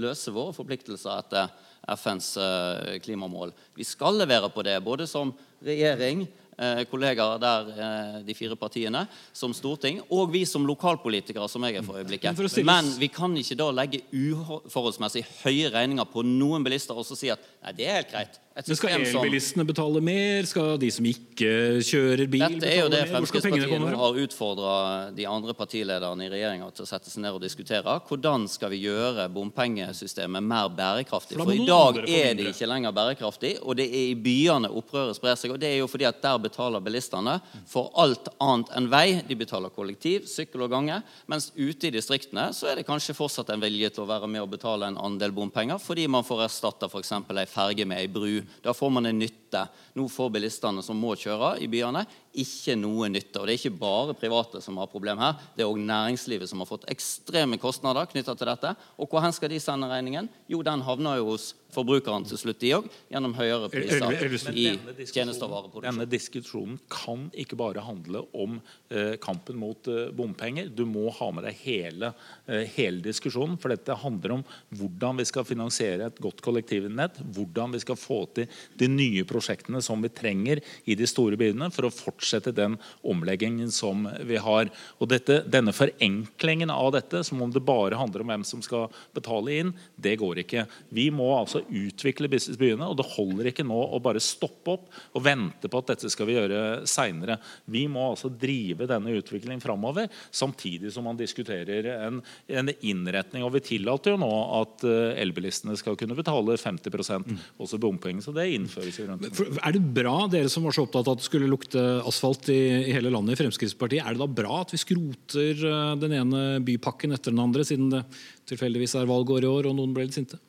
[0.00, 1.52] løse våre forpliktelser etter
[1.96, 3.52] FNs eh, klimamål.
[3.74, 5.32] Vi skal levere på det, både som
[5.64, 6.26] regjering,
[6.58, 11.76] eh, kollegaer der, eh, de fire partiene, som storting, og vi som lokalpolitikere, som jeg
[11.78, 12.64] er for øyeblikket.
[12.64, 17.30] Men vi kan ikke da legge uforholdsmessig høye regninger på noen bilister og så si
[17.32, 18.42] at nei, det er helt greit.
[18.56, 20.46] Skal elbilistene betale mer?
[20.48, 22.40] Skal de som ikke kjører bil?
[22.40, 24.76] Dette er jo det Fremskrittspartiet nå har utfordra
[25.12, 27.98] de andre partilederne i regjeringa til å sette seg ned og diskutere.
[28.08, 31.36] Hvordan skal vi gjøre bompengesystemet mer bærekraftig?
[31.36, 35.36] For i dag er det ikke lenger bærekraftig, og det er i byene opprøret sprer
[35.36, 35.52] seg.
[35.52, 37.36] Og det er jo fordi at der betaler bilistene
[37.68, 39.20] for alt annet enn vei.
[39.28, 41.02] De betaler kollektiv, sykkel og gange.
[41.28, 44.46] Mens ute i distriktene så er det kanskje fortsatt en vilje til å være med
[44.46, 47.12] og betale en andel bompenger, fordi man får erstatta f.eks.
[47.20, 49.62] ei ferge med ei bru da får man en nytte.
[49.96, 52.04] Nå får bilistene som må kjøre i byene,
[52.36, 53.40] ikke noe nytte.
[53.40, 56.62] Og det er ikke bare private som har problem her, det er òg næringslivet som
[56.62, 58.74] har fått ekstreme kostnader knytta til dette.
[59.00, 60.30] Og hvor hen skal de sende regningen?
[60.50, 64.66] Jo, den havner jo hos forbrukeren til slutt, de òg, gjennom høyere priser i
[65.04, 65.86] tjenester og vareproduksjon.
[65.86, 68.58] Denne diskusjonen kan ikke bare handle om
[68.90, 70.70] eh, kampen mot eh, bompenger.
[70.72, 72.12] Du må ha med deg hele,
[72.46, 74.44] eh, hele, diskusjonen, for dette handler om
[74.76, 78.48] hvordan vi skal finansiere et godt kollektivnett, hvordan vi skal få til
[78.80, 83.70] de nye prosjektene som vi trenger i de store byene for å fortsette den omleggingen
[83.74, 84.72] som vi har.
[85.00, 88.88] Og dette, Denne forenklingen av dette, som om det bare handler om hvem som skal
[89.16, 90.66] betale inn, det går ikke.
[90.94, 92.86] Vi må altså utvikle byene.
[92.86, 96.28] og Det holder ikke nå å bare stoppe opp og vente på at dette skal
[96.28, 97.38] vi gjøre seinere.
[97.70, 103.44] Vi må altså drive denne utviklingen framover, samtidig som man diskuterer en, en, innretning.
[103.46, 106.90] og Vi tillater jo nå at eh, elbilistene skal kunne betale 50
[107.26, 107.36] mm.
[107.62, 108.24] også bompenger.
[108.26, 109.26] Så det innføres jo rundt
[109.62, 112.60] Er det bra, dere som var så opptatt av at det skulle lukte asfalt i,
[112.90, 116.44] i hele landet i Fremskrittspartiet, er det da bra at vi skroter eh, den ene
[116.66, 118.04] bypakken etter den andre, siden det
[118.50, 120.40] tilfeldigvis er valgår i år og noen ble litt sinte?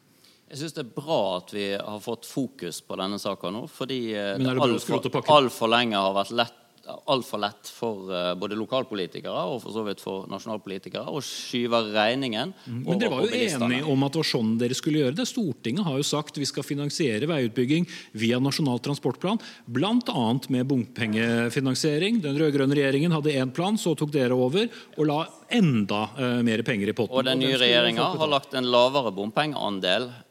[0.48, 3.66] Jeg syns det er bra at vi har fått fokus på denne saka nå.
[3.72, 8.58] Fordi eh, det altfor alt for lenge har vært lett altfor lett for uh, både
[8.58, 12.78] lokalpolitikere og for så vidt for nasjonalpolitikere å skyve regningen mm.
[12.86, 15.28] Men dere var jo enige om at det var sånn dere skulle gjøre det.
[15.28, 20.26] Stortinget har jo sagt vi skal finansiere veiutbygging via Nasjonal transportplan, bl.a.
[20.54, 22.22] med bompengefinansiering.
[22.24, 25.20] Den rød-grønne regjeringen hadde én plan, så tok dere over og la
[25.60, 27.18] enda uh, mer penger i potten.
[27.18, 30.27] Og den nye regjeringa har lagt en lavere bompengeandel Eh,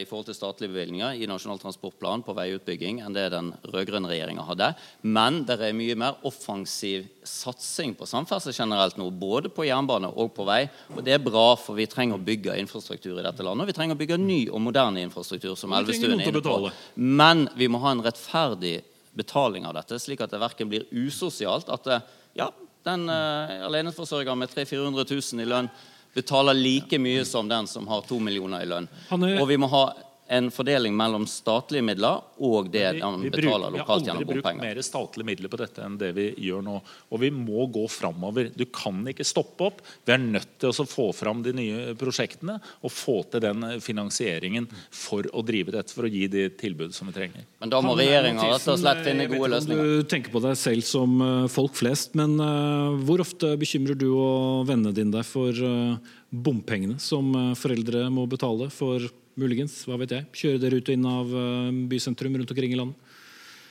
[0.00, 4.44] i forhold til statlige bevilgninger i Nasjonal transportplan på veiutbygging enn det den rød-grønne regjeringa
[4.48, 4.70] hadde.
[5.02, 10.32] Men det er mye mer offensiv satsing på samferdsel generelt nå, både på jernbane og
[10.36, 10.62] på vei.
[10.94, 13.64] Og det er bra, for vi trenger å bygge infrastruktur i dette landet.
[13.66, 16.58] Og vi trenger å bygge ny og moderne infrastruktur, som Elvestuen er inne på.
[16.96, 18.80] Men vi må ha en rettferdig
[19.16, 22.02] betaling av dette, slik at det verken blir usosialt at det,
[22.38, 22.50] ja,
[22.86, 25.70] den uh, aleneforsørgeren med 300 000-400 000 i lønn
[26.14, 28.88] betaler like mye som den som har to millioner i lønn.
[29.10, 29.84] Og vi må ha
[30.30, 34.36] en fordeling mellom statlige midler og det man betaler lokalt gjennom bompenger.
[34.38, 36.74] Vi har aldri brukt mer statlige midler på dette enn det vi gjør nå.
[37.10, 38.52] Og vi må gå framover.
[38.54, 39.80] Du kan ikke stoppe opp.
[40.06, 44.68] Vi er nødt til å få fram de nye prosjektene og få til den finansieringen
[44.94, 47.48] for å drive dette, for å gi de tilbud som vi trenger.
[47.58, 49.94] Men da må regjeringa rett og slett finne gode løsninger.
[49.98, 54.12] Du tenker på deg selv som eh, folk flest, men uh, hvor ofte bekymrer du
[54.12, 55.98] og vennene dine deg for uh,
[56.30, 61.08] bompengene som foreldre må betale for muligens, hva vet jeg, kjøre dere ut og inn
[61.08, 63.16] av eh, bysentrum rundt omkring i landet?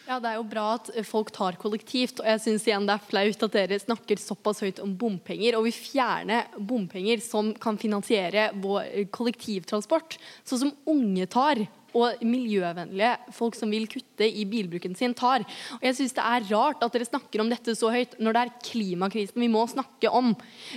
[0.10, 3.10] Ja, Det er jo bra at folk tar kollektivt, og jeg synes igjen det er
[3.12, 8.48] flaut at dere snakker såpass høyt om bompenger og vil fjerne bompenger som kan finansiere
[8.58, 11.62] vår kollektivtransport, sånn som unge tar
[11.98, 15.46] og miljøvennlige folk som vil kutte i bilbruken sin, tar.
[15.80, 18.42] Og jeg synes Det er rart at dere snakker om dette så høyt når det
[18.42, 20.34] er klimakrisen vi må snakke om.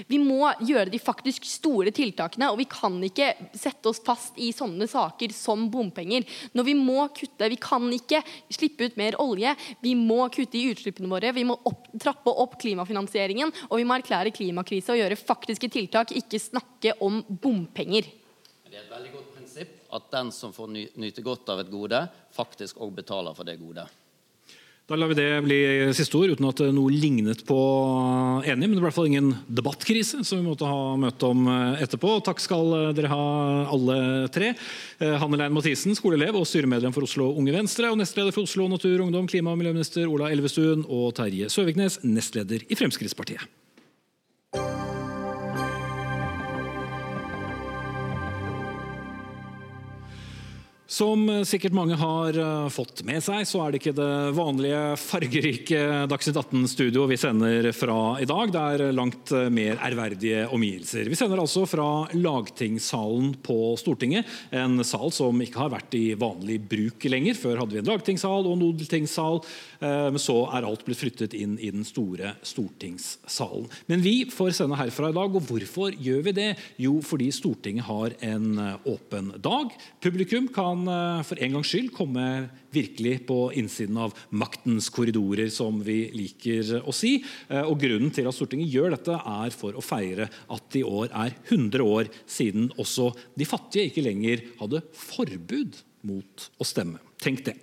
[0.09, 4.53] Vi må gjøre de faktisk store tiltakene, og vi kan ikke sette oss fast i
[4.55, 6.27] sånne saker som bompenger.
[6.55, 9.55] Når vi må kutte, Vi kan ikke slippe ut mer olje.
[9.83, 11.33] Vi må kutte i utslippene våre.
[11.33, 16.15] Vi må opp, trappe opp klimafinansieringen, og vi må erklære klimakrise og gjøre faktiske tiltak,
[16.17, 18.09] ikke snakke om bompenger.
[18.69, 22.07] Det er et veldig godt prinsipp at den som får nyte godt av et gode,
[22.33, 23.85] faktisk òg betaler for det gode.
[24.91, 25.59] Da lar vi det bli
[25.95, 27.57] siste ord, uten at noe lignet på
[28.43, 28.67] enig.
[28.67, 31.85] Men det ble i hvert fall ingen debattkrise som vi måtte ha møte om eh,
[31.85, 32.17] etterpå.
[32.27, 33.23] Takk skal dere ha,
[33.73, 33.97] alle
[34.35, 34.51] tre.
[34.99, 37.95] Eh, Hanne Lein Mathisen, skoleelev og styremedlem for Oslo Unge Venstre.
[37.95, 40.83] Og nestleder for Oslo Natur Ungdom, klima- og miljøminister Ola Elvestuen.
[40.91, 43.62] Og Terje Søviknes, nestleder i Fremskrittspartiet.
[50.93, 55.79] Som sikkert mange har eh, fått med seg, så er det ikke det vanlige fargerike
[56.11, 58.53] Dagsnytt 18-studio vi sender fra i dag.
[58.53, 61.09] Det er langt eh, mer ærverdige omgivelser.
[61.09, 64.29] Vi sender altså fra lagtingssalen på Stortinget.
[64.53, 67.41] En sal som ikke har vært i vanlig bruk lenger.
[67.41, 69.41] Før hadde vi en lagtingssal og en odeltingssal,
[69.81, 73.71] eh, men så er alt blitt flyttet inn i den store stortingssalen.
[73.89, 76.51] Men vi får sende herfra i dag, og hvorfor gjør vi det?
[76.85, 79.73] Jo, fordi Stortinget har en åpen dag.
[80.05, 82.27] Publikum kan Eh, for en gangs skyld komme
[82.73, 87.19] virkelig på innsiden av maktens korridorer, som vi liker å si.
[87.49, 90.87] Eh, og Grunnen til at Stortinget gjør dette, er for å feire at det i
[90.87, 97.03] år er 100 år siden også de fattige ikke lenger hadde forbud mot å stemme.
[97.23, 97.57] Tenk det.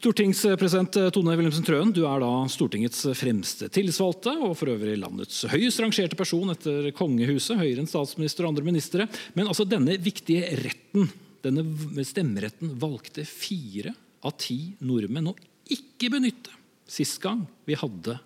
[0.00, 5.82] Stortingspresident Tone Wilhelmsen Trøen, du er da Stortingets fremste tillitsvalgte, og for øvrig landets høyest
[5.84, 9.04] rangerte person etter kongehuset, høyere enn statsminister og andre ministre.
[9.36, 11.10] Men altså denne viktige retten
[11.44, 13.94] denne stemmeretten valgte fire
[14.26, 15.36] av ti nordmenn å
[15.70, 16.52] ikke benytte
[16.90, 18.16] sist gang vi hadde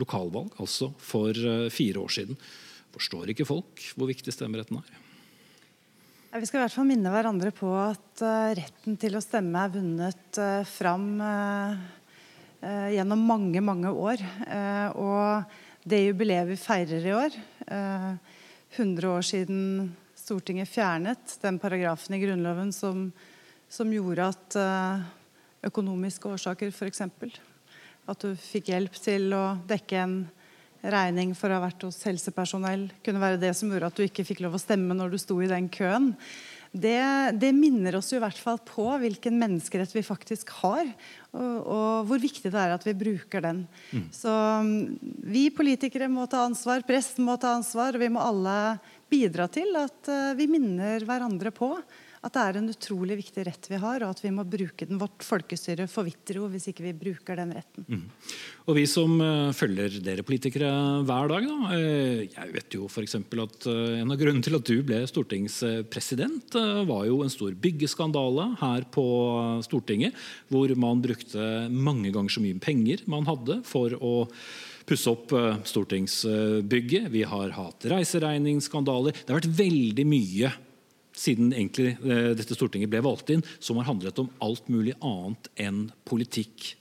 [0.00, 2.38] lokalvalg, altså for eh, fire år siden.
[2.94, 4.98] Forstår ikke folk hvor viktig stemmeretten er?
[6.30, 9.74] Vi skal i hvert fall minne hverandre på at eh, retten til å stemme er
[9.78, 11.08] vunnet eh, fram
[12.60, 14.20] gjennom mange, mange år.
[15.00, 17.38] Og det jubileet vi feirer i år,
[18.76, 19.62] 100 år siden
[20.30, 23.08] Stortinget fjernet den paragrafen i Grunnloven som,
[23.66, 25.00] som gjorde at uh,
[25.66, 27.02] økonomiske årsaker, f.eks.
[28.06, 30.14] At du fikk hjelp til å dekke en
[30.94, 34.24] regning for å ha vært hos helsepersonell, kunne være det som gjorde at du ikke
[34.28, 36.12] fikk lov å stemme når du sto i den køen.
[36.70, 40.86] Det, det, minner oss i hvert fall på hvilken menneskerett vi faktisk har,
[41.34, 43.64] og, og hvor viktig det er at vi bruker den.
[43.90, 44.06] Mm.
[44.14, 44.70] Så um,
[45.26, 48.56] vi politikere må ta ansvar, presten må ta ansvar, og vi må alle
[49.10, 51.74] bidra til at eh, vi minner hverandre på
[52.20, 54.98] at det er en utrolig viktig rett vi har, og at vi må bruke den.
[55.00, 57.86] Vårt folkestyre forvitrer jo hvis ikke vi bruker den retten.
[57.88, 58.02] Mm.
[58.68, 60.68] Og vi som uh, følger dere politikere
[61.08, 63.16] hver dag, da, uh, jeg vet jo f.eks.
[63.16, 66.58] at uh, en av grunnene til at du ble stortingspresident,
[66.90, 69.06] var jo en stor byggeskandale her på
[69.64, 70.16] Stortinget,
[70.52, 74.14] hvor man brukte mange ganger så mye penger man hadde for å
[74.90, 77.08] pusse opp eh, stortingsbygget.
[77.12, 79.14] Vi har hatt reiseregningsskandaler.
[79.14, 80.50] Det har vært veldig mye
[81.20, 85.50] siden egentlig eh, dette Stortinget ble valgt inn, som har handlet om alt mulig annet
[85.60, 86.72] enn politikk.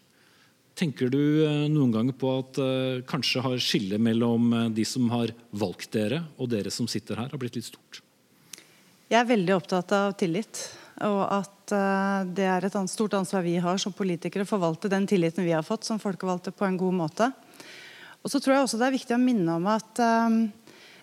[0.79, 2.59] Tenker du eh, noen ganger på at
[3.09, 7.41] kanskje har skillet mellom de som har valgt dere, og dere som sitter her, har
[7.41, 8.01] blitt litt stort?
[9.09, 10.67] Jeg er veldig opptatt av tillit.
[11.05, 11.71] Og at
[12.35, 15.63] det er et stort ansvar vi har som politikere å forvalte den tilliten vi har
[15.63, 17.29] fått som folkevalgte på en god måte.
[18.23, 20.41] Og så tror jeg også det er viktig å minne om at um,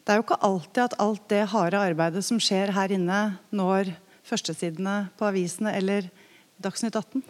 [0.07, 3.91] det er jo ikke alltid at alt det harde arbeidet som skjer her inne, når
[4.27, 6.11] førstesidene på avisene eller
[6.63, 7.25] Dagsnytt 18.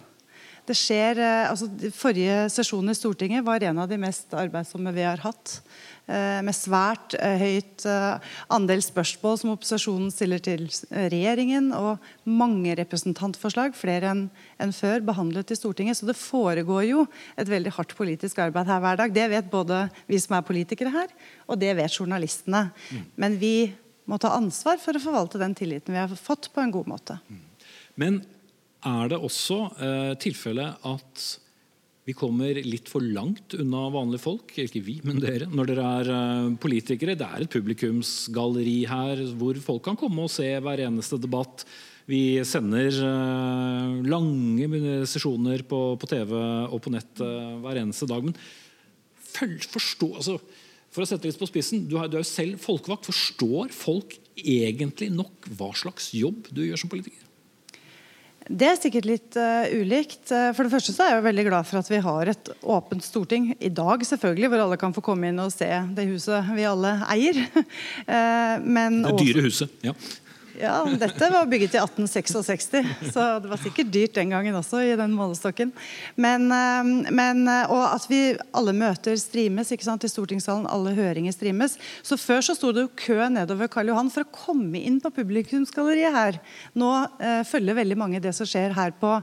[0.66, 5.06] Det skjer, uh, altså Forrige sesjon i Stortinget var en av de mest arbeidsomme vi
[5.06, 5.60] har hatt.
[6.06, 12.76] Eh, med svært eh, høyt eh, andel spørsmål som opposisjonen stiller til regjeringen, og mange
[12.78, 15.98] representantforslag, flere enn før, behandlet i Stortinget.
[15.98, 17.02] Så det foregår jo
[17.34, 19.16] et veldig hardt politisk arbeid her hver dag.
[19.16, 21.10] Det vet både vi som er politikere her,
[21.50, 22.68] og det vet journalistene.
[22.86, 23.02] Mm.
[23.18, 23.56] Men vi
[24.06, 27.18] må ta ansvar for å forvalte den tilliten vi har fått, på en god måte.
[27.26, 27.42] Mm.
[27.98, 28.22] Men
[28.86, 31.26] er det også eh, tilfellet at
[32.06, 36.10] vi kommer litt for langt unna vanlige folk, ikke vi, men dere, når dere er
[36.14, 37.16] eh, politikere.
[37.18, 41.66] Det er et publikumsgalleri her hvor folk kan komme og se hver eneste debatt.
[42.06, 48.22] Vi sender eh, lange sesjoner på, på, TV og på nett uh, hver eneste dag.
[48.22, 48.38] Men
[49.34, 50.38] følg, forstå, altså,
[50.94, 53.10] for å sette litt på spissen, du er, du er jo selv folkevakt.
[53.10, 57.25] Forstår folk egentlig nok hva slags jobb du gjør som politiker?
[58.46, 60.28] Det er sikkert litt uh, ulikt.
[60.28, 63.50] For det første så er jeg veldig glad for at vi har et åpent storting
[63.58, 66.94] i dag, selvfølgelig, hvor alle kan få komme inn og se det huset vi alle
[67.10, 67.42] eier.
[67.56, 69.96] uh, men det dyre huset, ja.
[70.56, 72.68] Ja, dette var bygget i 1866,
[73.12, 74.80] så det var sikkert dyrt den gangen også.
[74.80, 75.72] i den målestokken.
[76.16, 80.68] Men, eh, men, eh, og at vi alle møter streames ikke sant, i stortingssalen.
[80.70, 81.76] Alle høringer streames.
[82.02, 85.12] Så Før så sto det jo kø nedover Karl Johan for å komme inn på
[85.12, 86.40] publikumsgalleriet her.
[86.74, 86.90] Nå
[87.20, 89.20] eh, følger veldig mange det som skjer her på,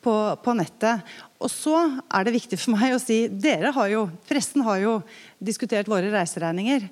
[0.00, 1.04] på, på nettet.
[1.40, 1.76] Og så
[2.08, 4.96] er det viktig for meg å si dere har jo, Pressen har jo
[5.40, 6.88] diskutert våre reiseregninger.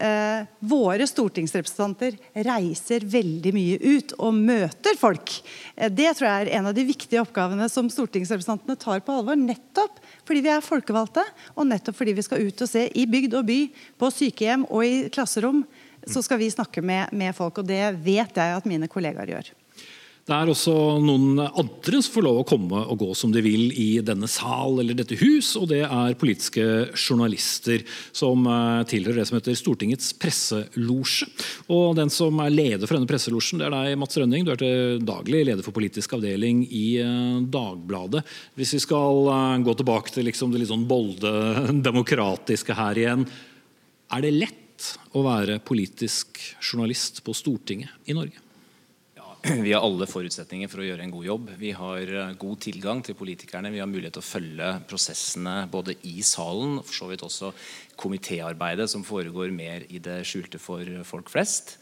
[0.00, 2.14] Eh, våre stortingsrepresentanter
[2.46, 5.34] reiser veldig mye ut og møter folk.
[5.76, 9.36] Eh, det tror jeg er en av de viktige oppgavene som stortingsrepresentantene tar på alvor.
[9.36, 13.36] Nettopp fordi vi er folkevalgte, og nettopp fordi vi skal ut og se i bygd
[13.42, 13.60] og by,
[14.00, 15.66] på sykehjem og i klasserom.
[16.08, 19.52] Så skal vi snakke med, med folk, og det vet jeg at mine kollegaer gjør.
[20.28, 23.70] Det er også noen andre som får lov å komme og gå som de vil
[23.72, 27.82] i denne sal eller dette hus, og det er politiske journalister
[28.14, 31.26] som eh, tilhører det som heter Stortingets presselosje.
[31.72, 34.44] Og den som er leder for denne presselosjen, det er deg, Mats Rønning.
[34.46, 38.22] Du er til daglig leder for politisk avdeling i eh, Dagbladet.
[38.60, 41.32] Hvis vi skal eh, gå tilbake til liksom det litt sånn bolde,
[41.88, 43.26] demokratiske her igjen.
[44.14, 48.49] Er det lett å være politisk journalist på Stortinget i Norge?
[49.64, 51.50] Vi har alle forutsetninger for å gjøre en god jobb.
[51.60, 53.72] Vi har eh, god tilgang til politikerne.
[53.72, 57.52] Vi har mulighet til å følge prosessene både i salen og for så vidt også
[58.00, 61.78] komitéarbeidet som foregår mer i det skjulte for folk flest.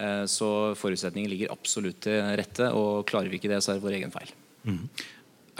[0.00, 3.86] Eh, så forutsetningen ligger absolutt til rette, og klarer vi ikke det, så er det
[3.86, 4.32] vår egen feil.
[4.64, 4.84] Mm.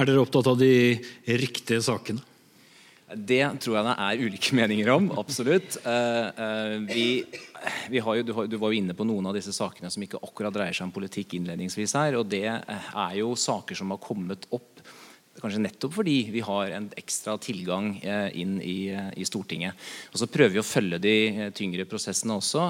[0.00, 0.72] Er dere opptatt av de
[1.28, 2.24] riktige sakene?
[3.16, 5.10] Det tror jeg det er ulike meninger om.
[5.20, 5.78] Absolutt.
[6.88, 7.06] Vi,
[7.92, 10.76] vi jo, du, var jo inne på noen av disse sakene som ikke akkurat dreier
[10.76, 12.18] seg om politikk innledningsvis her.
[12.20, 14.71] og Det er jo saker som har kommet opp
[15.40, 19.78] kanskje nettopp fordi vi har en ekstra tilgang eh, inn i, eh, i, Stortinget.
[20.12, 22.64] Og Så prøver vi å følge de eh, tyngre prosessene også.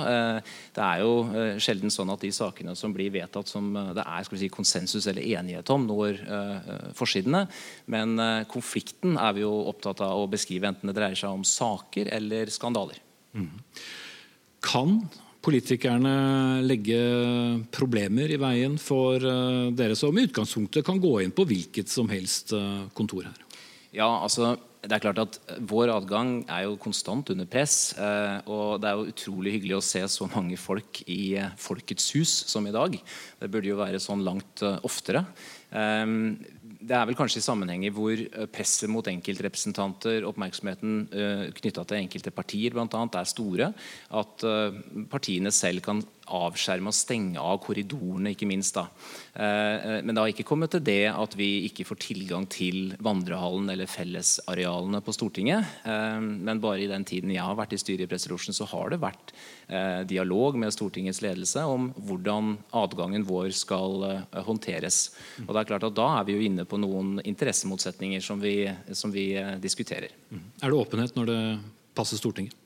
[0.75, 4.51] Det er jo sjelden sånn at de sakene som blir vedtatt som det er si,
[4.53, 6.21] konsensus eller enighet om, når
[6.97, 7.45] forsidene.
[7.93, 8.17] Men
[8.51, 12.53] konflikten er vi jo opptatt av å beskrive, enten det dreier seg om saker eller
[12.53, 13.01] skandaler.
[13.37, 13.51] Mm.
[14.63, 14.99] Kan
[15.43, 16.99] politikerne legge
[17.75, 22.11] problemer i veien for eh, dere som i utgangspunktet kan gå inn på hvilket som
[22.13, 23.41] helst eh, kontor her?
[23.93, 25.37] Ja, altså det er klart at
[25.71, 27.93] Vår adgang er jo konstant under press.
[27.99, 32.33] Eh, og Det er jo utrolig hyggelig å se så mange folk i Folkets hus
[32.51, 32.97] som i dag.
[33.39, 35.27] Det burde jo være sånn langt oftere
[36.83, 42.01] det er vel kanskje i sammenhenger hvor eh, presset mot enkeltrepresentanter, oppmerksomheten eh, knytta til
[42.01, 43.69] enkelte partier annet, er store,
[44.23, 44.81] at uh,
[45.11, 46.03] partiene selv kan
[46.33, 48.77] avskjerme og stenge av korridorene, ikke minst.
[48.77, 48.87] da.
[49.37, 53.71] Uh, men det har ikke kommet til det at vi ikke får tilgang til vandrehallen
[53.73, 55.65] eller fellesarealene på Stortinget.
[55.85, 59.01] men bare i den tiden jeg har vært i styret i Presselosjen, så har det
[59.03, 59.33] vært
[60.09, 65.13] dialog med Stortingets ledelse om hvordan adgangen vår skal håndteres.
[65.47, 68.57] Og det er klart at Da er vi jo inne på noen interessemotsetninger som vi,
[68.97, 70.13] som vi eh, diskuterer.
[70.31, 70.45] Mm.
[70.63, 71.41] Er det åpenhet når det
[71.97, 72.57] passer Stortinget?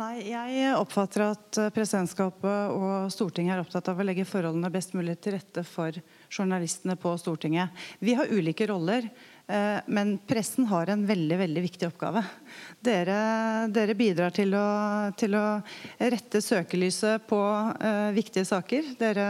[0.00, 4.94] Nei, Jeg oppfatter at eh, presidentskapet og Stortinget er opptatt av å legge forholdene best
[4.96, 5.92] mulig til rette for
[6.32, 7.74] journalistene på Stortinget.
[8.00, 9.10] Vi har ulike roller.
[9.50, 12.20] Eh, men pressen har en veldig veldig viktig oppgave.
[12.86, 13.16] Dere,
[13.74, 14.66] dere bidrar til å,
[15.18, 15.44] til å,
[15.98, 18.92] rette søkelyset på uh, viktige saker.
[19.00, 19.24] Dere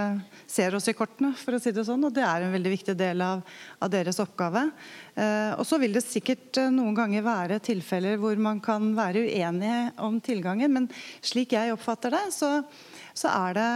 [0.51, 2.97] ser oss i kortene, for å si det sånn, og det er en veldig viktig
[3.01, 3.41] del av,
[3.81, 4.67] av deres oppgave.
[5.17, 9.81] Uh, og så vil det sikkert noen ganger være tilfeller hvor man kan være uenige
[10.05, 10.91] om tilgangen, men
[11.25, 12.59] slik jeg oppfatter det, så,
[13.17, 13.71] så er det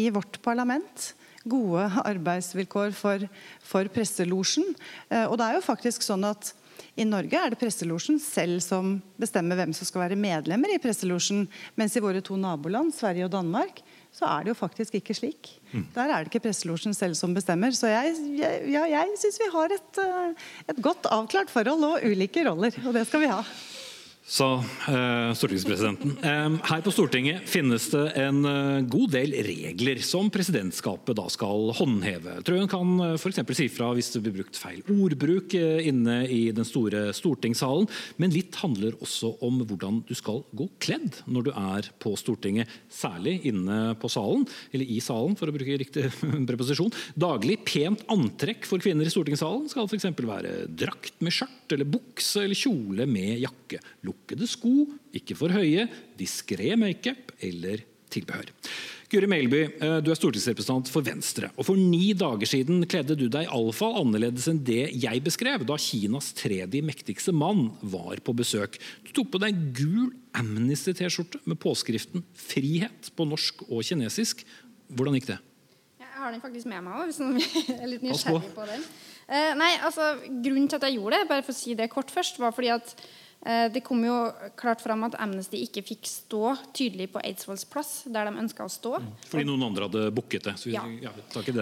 [0.00, 1.12] i vårt parlament
[1.48, 3.26] gode arbeidsvilkår for,
[3.64, 4.74] for presselosjen.
[5.10, 6.54] Eh, og det er jo faktisk sånn at
[6.96, 11.44] i Norge er det presselosjen selv som bestemmer hvem som skal være medlemmer i presselosjen.
[11.76, 13.82] Mens i våre to naboland, Sverige og Danmark,
[14.16, 15.50] så er det jo faktisk ikke slik.
[15.74, 15.84] Mm.
[15.92, 17.74] Der er det ikke presselosjen selv som bestemmer.
[17.76, 22.06] Så jeg, jeg, ja, jeg syns vi har et, eh, et, godt avklart forhold og
[22.06, 22.72] ulike roller.
[22.86, 23.42] Og det skal vi ha.
[24.26, 24.58] Sa
[24.88, 26.16] eh, stortingspresidenten.
[26.18, 31.70] Eh, her på Stortinget finnes det en eh, god del regler som presidentskapet da skal
[31.78, 32.40] håndheve.
[32.46, 33.38] Trøen kan eh, f.eks.
[33.54, 37.86] si fra hvis det blir brukt feil ordbruk eh, inne i den store stortingssalen.
[38.18, 42.72] Men litt handler også om hvordan du skal gå kledd når du er på Stortinget.
[42.90, 44.42] Særlig inne på salen,
[44.74, 46.10] eller i salen, for å bruke riktig
[46.50, 46.90] preposisjon.
[47.14, 50.10] Daglig pent antrekk for kvinner i stortingssalen skal f.eks.
[50.18, 53.78] være drakt med skjørt eller bukse eller kjole med jakke.
[54.16, 55.86] Lukkede sko, ikke for høye,
[56.18, 58.48] diskré makeup eller tilbehør.
[59.06, 61.50] Guri Melby, eh, du er stortingsrepresentant for Venstre.
[61.56, 65.76] og For ni dager siden kledde du deg iallfall annerledes enn det jeg beskrev da
[65.78, 68.80] Kinas tredje mektigste mann var på besøk.
[69.06, 74.42] Du tok på deg gul Amnesty-T-skjorte med påskriften 'Frihet' på norsk og kinesisk.
[74.90, 75.38] Hvordan gikk det?
[76.00, 77.38] Jeg har den faktisk med meg òg, hvis noen
[77.82, 78.82] er litt nysgjerrig på den.
[79.28, 82.10] Eh, nei, altså, Grunnen til at jeg gjorde det, bare for å si det kort
[82.10, 82.94] først, var fordi at
[83.72, 84.14] det kom jo
[84.58, 88.72] klart fram at Amnesty ikke fikk stå tydelig på Eidsvolls plass, der de ønska å
[88.72, 88.96] stå.
[88.98, 89.12] Mm.
[89.30, 90.54] Fordi noen andre hadde booket det.
[90.72, 90.82] ja.
[91.04, 91.12] ja,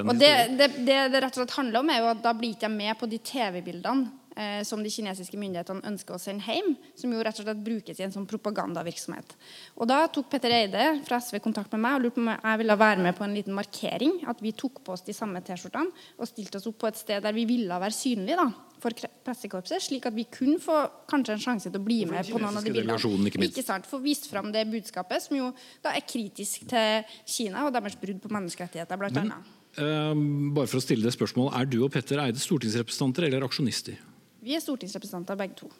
[0.00, 2.54] og det, det, det, det rett og slett handler om, er jo at da blir
[2.54, 4.23] ikke jeg med på de TV-bildene eh,
[4.66, 8.06] som de kinesiske myndighetene ønsker å sende hjem, som jo rett og slett brukes i
[8.06, 9.36] en sånn propagandavirksomhet.
[9.78, 12.62] Og Da tok Petter Eide fra SV kontakt med meg og lurte på om jeg
[12.64, 14.16] ville være med på en liten markering.
[14.26, 17.22] At vi tok på oss de samme T-skjortene og stilte oss opp på et sted
[17.22, 18.42] der vi ville være synlige.
[18.42, 18.92] da for
[19.24, 20.76] pressekorpset, slik at vi kunne få
[21.10, 22.98] kanskje en sjanse til å bli med på noen av de bildene.
[23.30, 25.50] Ikke, ikke sant, Få vist fram det budskapet, som jo
[25.84, 29.60] da er kritisk til Kina og deres brudd på menneskerettigheter, blant Men, annet.
[29.74, 30.12] Uh,
[30.54, 33.96] bare for å stille det spørsmålet, Er du og Petter Eide stortingsrepresentanter eller aksjonister?
[34.44, 35.70] Vi er stortingsrepresentanter begge to.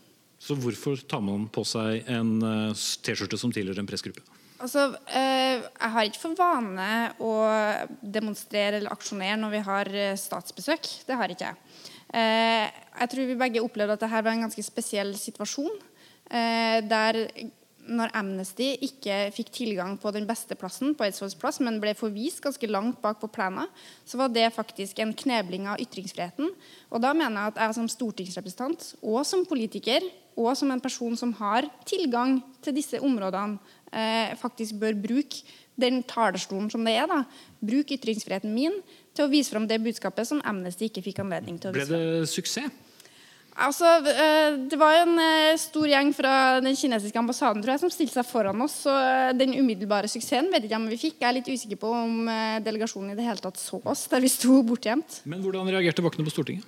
[0.41, 4.25] Så hvorfor tar man på seg en uh, T-skjorte som tilhører en pressgruppe?
[4.65, 6.89] Altså, uh, Jeg har ikke for vane
[7.23, 7.35] å
[8.01, 10.89] demonstrere eller aksjonere når vi har eh, statsbesøk.
[11.09, 11.83] Det har ikke jeg.
[12.15, 15.75] Eh, jeg tror vi begge opplevde at dette var en ganske spesiell situasjon.
[16.31, 17.21] Eh, der
[17.87, 22.43] når Amnesty ikke fikk tilgang på den beste plassen, på Eidsvolls plass, men ble forvist
[22.45, 23.71] ganske langt bak på plenen,
[24.07, 26.53] så var det faktisk en knebling av ytringsfriheten.
[26.91, 31.15] Og da mener jeg at jeg som stortingsrepresentant og som politiker og som en person
[31.19, 33.59] som har tilgang til disse områdene,
[33.93, 35.45] eh, faktisk bør bruke
[35.79, 37.07] den talerstolen som det er.
[37.07, 37.25] da,
[37.61, 38.81] Bruke ytringsfriheten min
[39.15, 41.99] til å vise fram det budskapet som Amnesty ikke fikk anledning til å vise Ble
[42.23, 42.71] det suksess?
[43.55, 47.93] Altså, eh, Det var en eh, stor gjeng fra den kinesiske ambassaden tror jeg, som
[47.93, 48.81] stilte seg foran oss.
[48.87, 51.21] så eh, Den umiddelbare suksessen vet ikke om vi fikk.
[51.21, 52.27] Jeg er litt usikker på om
[52.65, 55.23] delegasjonen i det hele tatt så oss der vi sto bortgjemt.
[55.25, 56.67] Men hvordan reagerte vaktene på Stortinget?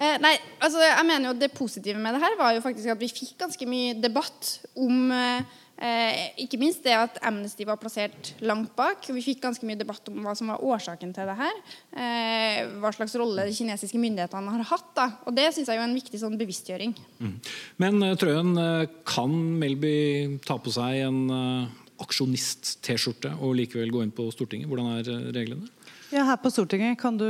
[0.00, 0.32] Eh, nei,
[0.64, 3.34] altså jeg mener jo Det positive med det her var jo faktisk at vi fikk
[3.42, 9.06] ganske mye debatt om eh, Eh, ikke minst det at Amnesty var plassert langt bak.
[9.08, 11.60] Vi fikk ganske mye debatt om hva som var årsaken til det her.
[11.96, 14.90] Eh, hva slags rolle de kinesiske myndighetene har hatt.
[14.98, 15.06] Da.
[15.24, 16.92] Og Det synes jeg er en viktig sånn bevisstgjøring.
[17.20, 17.36] Mm.
[17.80, 21.72] Men uh, Trøen, uh, kan Melby ta på seg en uh,
[22.04, 24.68] aksjonist-T-skjorte og likevel gå inn på Stortinget?
[24.68, 25.72] Hvordan er reglene?
[26.12, 27.28] Ja, Her på Stortinget kan du,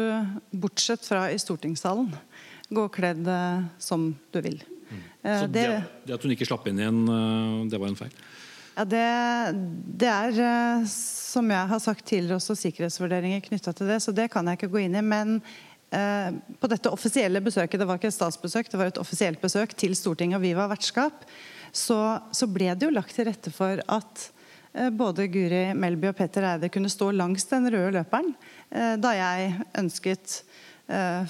[0.50, 2.10] bortsett fra i stortingssalen,
[2.70, 3.28] gå kledd
[3.82, 4.62] som du vil.
[4.90, 5.00] Mm.
[5.22, 5.64] Så det,
[6.04, 7.02] det, at hun ikke slapp inn igjen,
[7.70, 8.14] det var en feil?
[8.80, 9.06] Ja, det,
[10.00, 13.98] det, er, eh, som jeg har sagt tidligere, også sikkerhetsvurderinger knytta til det.
[14.00, 15.02] Så det kan jeg ikke gå inn i.
[15.04, 15.36] Men
[15.92, 16.30] eh,
[16.60, 19.96] på dette offisielle besøket, det var ikke et statsbesøk, det var et offisielt besøk til
[19.98, 21.26] Stortinget, og vi var vertskap,
[21.76, 22.00] så,
[22.32, 24.24] så ble det jo lagt til rette for at
[24.72, 28.32] eh, både Guri Melby og Petter Eide kunne stå langs den røde løperen
[28.72, 30.49] eh, da jeg ønsket Eh,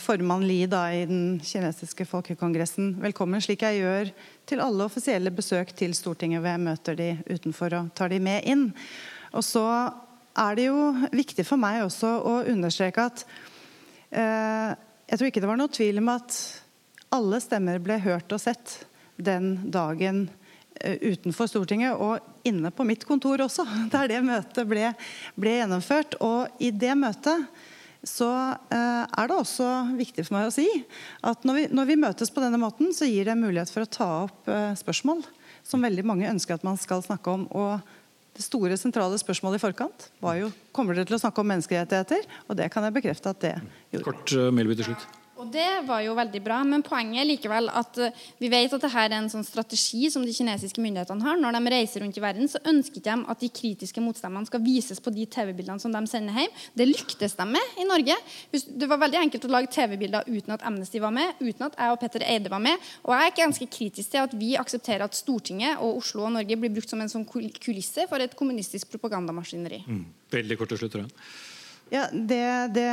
[0.01, 4.13] formann Li da, i den kinesiske folkekongressen velkommen, slik jeg gjør
[4.49, 8.47] til alle offisielle besøk til Stortinget hvor jeg møter de utenfor og tar de med
[8.49, 8.71] inn.
[9.37, 9.65] Og så
[10.41, 10.81] er det jo
[11.13, 13.25] viktig for meg også å understreke at
[14.11, 14.73] eh,
[15.11, 16.37] jeg tror ikke det var noe tvil om at
[17.15, 18.77] alle stemmer ble hørt og sett
[19.21, 20.29] den dagen
[20.81, 24.93] eh, utenfor Stortinget og inne på mitt kontor også, der det møtet ble,
[25.35, 26.17] ble gjennomført.
[26.25, 27.49] Og i det møtet
[28.07, 28.29] så
[28.73, 30.67] eh, er det også viktig for meg å si
[31.27, 33.91] at når vi, når vi, møtes på denne måten, så gir det mulighet for å
[33.93, 35.21] ta opp eh, spørsmål
[35.67, 37.49] som veldig mange ønsker at man skal snakke om.
[37.53, 37.81] og
[38.37, 42.23] det store sentrale spørsmålet i forkant var jo kommer dere til å snakke om menneskerettigheter.
[42.49, 43.57] Og det kan jeg bekrefte at det
[43.91, 44.07] gjorde.
[44.07, 45.09] Kort, uh, til slutt.
[45.41, 48.83] Og Det var jo veldig bra, men poenget er likevel at uh, vi vet at
[48.83, 51.39] dette er en sånn strategi som de kinesiske myndighetene har.
[51.41, 55.01] Når de reiser rundt i verden, så ønsker de at de kritiske motstemmene skal vises
[55.01, 56.59] på de TV-bildene som de sender hjem.
[56.77, 58.17] Det lyktes de med i Norge.
[58.53, 61.95] Det var veldig enkelt å lage TV-bilder uten at Amnesty var med, uten at jeg
[61.95, 62.91] og Petter Eide var med.
[63.07, 66.59] Og jeg er ganske kritisk til at vi aksepterer at Stortinget og Oslo og Norge
[66.61, 69.87] blir brukt som en sånn kulisse for et kommunistisk propagandamaskineri.
[69.89, 70.05] Mm.
[70.37, 71.09] Veldig kort til slutt, jeg.
[71.91, 72.87] Ja, det, det,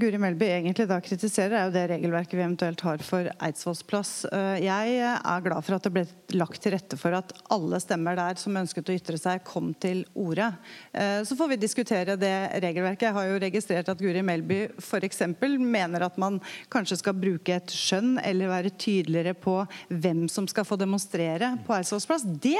[0.00, 4.12] Guri Melby egentlig da kritiserer, er jo det regelverket vi eventuelt har for Eidsvolls plass.
[4.24, 8.16] Eh, jeg er glad for at det ble lagt til rette for at alle stemmer
[8.16, 10.48] der som ønsket å ytre seg, kom til orde.
[10.96, 12.32] Eh, så får vi diskutere det
[12.64, 13.10] regelverket.
[13.10, 15.22] Jeg har jo registrert at Guri Melby f.eks.
[15.60, 16.40] mener at man
[16.72, 19.60] kanskje skal bruke et skjønn eller være tydeligere på
[19.92, 22.24] hvem som skal få demonstrere på Eidsvolls plass.
[22.24, 22.56] Det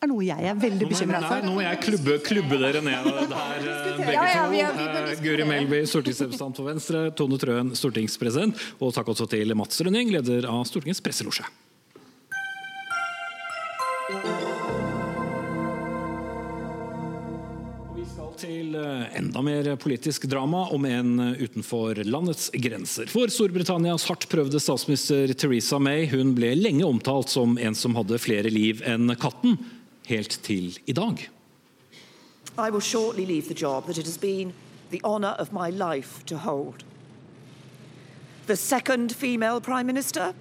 [0.00, 1.42] er noe jeg er veldig bekymra for.
[1.44, 5.12] Nå må jeg klubbe, klubbe dere ned der, eh, begge Ja, ja, er- to.
[5.12, 7.10] Eh, Guri Melby, stortingsrepresentant for Venstre.
[7.14, 8.56] Tone Trøen, stortingspresident.
[8.80, 11.44] Og takk også til Mats Rønning, leder av Stortingets presselosje.
[18.40, 23.04] til eh, enda mer politisk drama, om enn utenfor landets grenser.
[23.12, 28.16] For Storbritannias hardt prøvde statsminister Theresa May hun ble lenge omtalt som en som hadde
[28.22, 29.58] flere liv enn katten,
[30.10, 31.30] helt til i dag.
[32.58, 34.52] I will shortly leave the job that it has been
[34.90, 36.84] the honour of my life to hold.
[38.46, 40.32] The second female Prime Minister,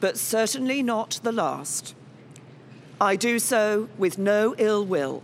[0.00, 1.94] but certainly not the last.
[3.00, 5.22] I do so with no ill will,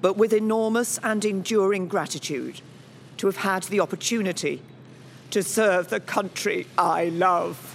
[0.00, 2.62] but with enormous and enduring gratitude
[3.18, 4.60] to have had the opportunity
[5.30, 7.67] to serve the country I love.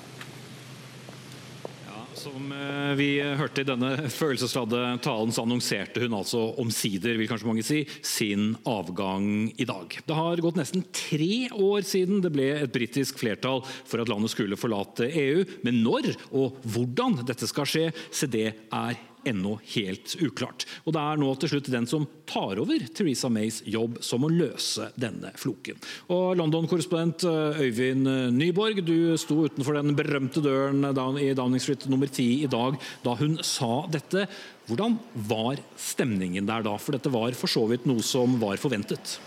[2.24, 7.50] Som eh, vi hørte i denne følelsesladde talen, så annonserte hun altså omsider vil kanskje
[7.50, 9.98] mange si, sin avgang i dag.
[10.08, 14.32] Det har gått nesten tre år siden det ble et britisk flertall for at landet
[14.32, 15.44] skulle forlate EU.
[15.68, 20.66] Men når og hvordan dette skal skje, se det er ennå helt uklart.
[20.86, 24.32] Og Det er nå til slutt den som tar over Theresa Mays jobb som må
[24.32, 25.80] løse denne floken.
[26.14, 31.88] Og London-korrespondent eh, Øyvind Nyborg, du sto utenfor den berømte døren down i Downing Street
[31.92, 34.28] nummer 10 i dag da hun sa dette.
[34.70, 34.98] Hvordan
[35.28, 36.78] var stemningen der da?
[36.80, 39.18] For dette var for så vidt noe som var forventet.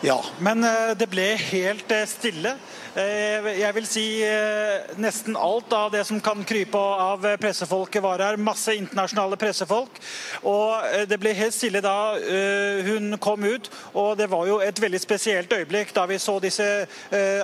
[0.00, 2.54] Ja, men eh, det ble helt eh, stille.
[2.96, 4.04] Eh, Jeg vil si
[4.98, 8.38] nesten alt av det som kan krype av pressefolket var her.
[8.40, 10.00] Masse internasjonale pressefolk.
[10.48, 12.16] Og det ble helt stille da
[12.86, 13.68] hun kom ut.
[13.94, 16.66] Og det var jo et veldig spesielt øyeblikk da vi så disse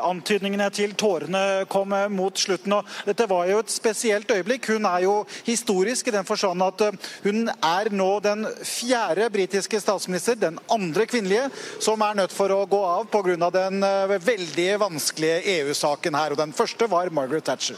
[0.03, 2.78] antydningene til tårene kom mot slutten.
[2.78, 4.70] Og dette var jo et spesielt øyeblikk.
[4.72, 5.16] Hun er jo
[5.47, 6.86] historisk i den forstand at
[7.26, 12.64] hun er nå den fjerde britiske statsminister, den andre kvinnelige, som er nødt for å
[12.66, 13.51] gå av pga.
[13.51, 13.80] den
[14.26, 16.32] veldig vanskelige EU-saken her.
[16.32, 17.76] og Den første var Margaret Thatcher.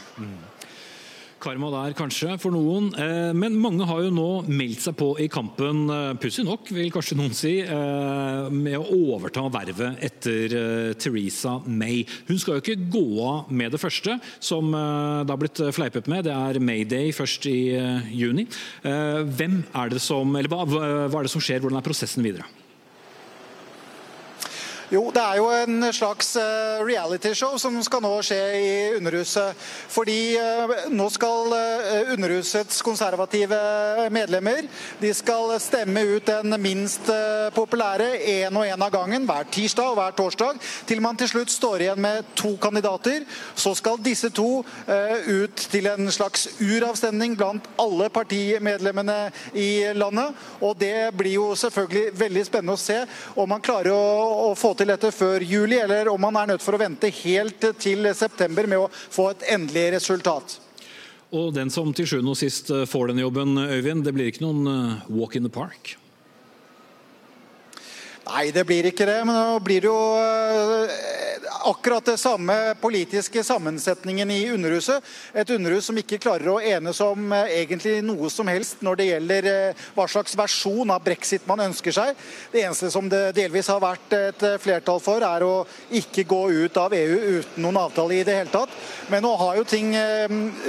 [1.39, 5.29] Karma der kanskje for noen, eh, men mange har jo nå meldt seg på i
[5.31, 11.61] kampen, eh, pussig nok vil kanskje noen si, eh, med å overta vervet etter Teresa
[11.65, 12.05] May.
[12.27, 16.25] Hun skal jo ikke gå av med det første, som det har blitt fleipet med.
[16.25, 17.71] Det er Mayday først i
[18.11, 18.47] juni.
[18.83, 21.61] Hvem er det som, eller hva, hva er det som skjer?
[21.61, 22.43] Hvordan er prosessen videre?
[24.89, 29.53] Jo, det er jo en slags eh, realityshow som skal nå skje i Underhuset.
[29.93, 33.59] Fordi eh, nå skal eh, Underhusets konservative
[34.09, 34.65] medlemmer
[34.97, 37.05] de skal stemme ut den minst
[37.53, 40.57] populære én og én av gangen hver tirsdag og hver torsdag,
[40.89, 43.27] til man til slutt står igjen med to kandidater.
[43.53, 49.19] Så skal disse to ut til en slags uravstemning blant alle partimedlemmene
[49.53, 50.33] i landet.
[50.65, 52.99] Og det blir jo selvfølgelig veldig spennende å se
[53.37, 56.63] om man klarer å, å få til dette før juli, eller om han er nødt
[56.63, 60.59] for å vente helt til september med å få et endelig resultat.
[61.35, 64.69] Og den som til sjuende og sist får denne jobben, Øyvind, det blir ikke noen
[64.71, 65.97] eh, walk in the park?
[68.29, 69.21] Nei, det blir ikke det.
[69.25, 70.91] Men nå blir det jo eh,
[71.65, 75.05] akkurat det samme politiske sammensetningen i Underhuset.
[75.33, 79.07] Et underhus som ikke klarer å enes om eh, egentlig noe som helst når det
[79.07, 82.21] gjelder eh, hva slags versjon av brexit man ønsker seg.
[82.53, 85.65] Det eneste som det delvis har vært et flertall for, er å
[85.97, 88.77] ikke gå ut av EU uten noen avtale i det hele tatt.
[89.09, 89.95] Men nå har jo ting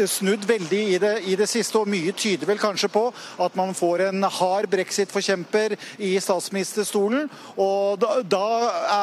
[0.09, 3.05] snudd veldig i det, i det siste, og mye tyder vel kanskje på
[3.45, 5.77] at man får en hard brexit-forkjemper
[6.09, 7.29] i statsministerstolen.
[7.57, 8.47] Og da, da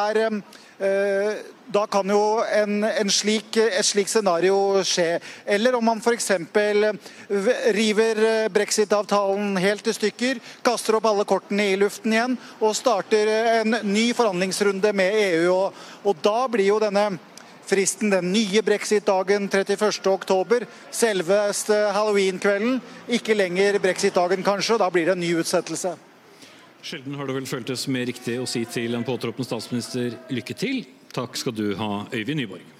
[0.07, 5.19] er eh, da kan jo en, en slik, et slikt scenario skje.
[5.45, 6.31] Eller om man f.eks.
[7.75, 8.21] river
[8.53, 14.09] brexit-avtalen helt i stykker, kaster opp alle kortene i luften igjen og starter en ny
[14.15, 15.49] forhandlingsrunde med EU.
[15.57, 17.09] Og, og da blir jo denne
[17.67, 20.67] fristen den nye brexit-dagen 31.10.
[20.95, 22.79] Selveste halloween-kvelden.
[23.11, 25.97] Ikke lenger brexit-dagen, kanskje, og da blir det en ny utsettelse.
[26.85, 30.83] Sjelden har det vel føltes mer riktig å si til en påtroppende statsminister lykke til.
[31.15, 32.73] Takk skal du ha, Øyvind Nyborg.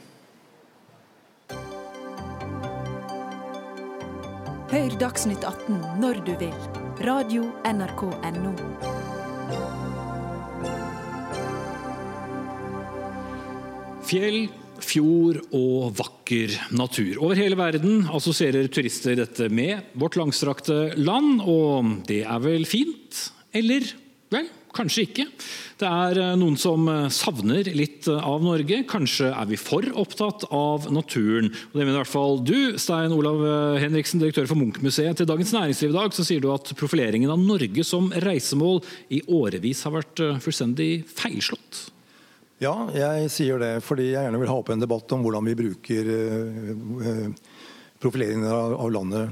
[4.67, 6.55] Hør Dagsnytt 18 når du vil.
[7.07, 8.51] Radio NRK Radio.nrk.no.
[14.07, 14.47] Fjell,
[14.83, 17.17] fjord og vakker natur.
[17.23, 23.25] Over hele verden assosierer turister dette med vårt langstrakte land, og det er vel fint?
[23.55, 23.85] Eller
[24.33, 25.25] vel, kanskje ikke.
[25.79, 28.81] Det er eh, noen som eh, savner litt eh, av Norge.
[28.89, 31.49] Kanskje er vi for opptatt av naturen.
[31.51, 33.43] Og det mener i hvert fall du, Stein Olav
[33.81, 35.19] Henriksen, direktør for Munch-museet.
[35.19, 38.81] Til Dagens Næringsliv i dag så sier du at profileringen av Norge som reisemål
[39.13, 41.87] i årevis har vært fullstendig feilslått.
[42.61, 45.57] Ja, jeg sier det fordi jeg gjerne vil ha opp en debatt om hvordan vi
[45.59, 46.07] bruker
[48.01, 49.29] profileringen av landet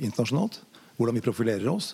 [0.00, 0.62] internasjonalt.
[0.96, 1.92] Hvordan vi profilerer oss.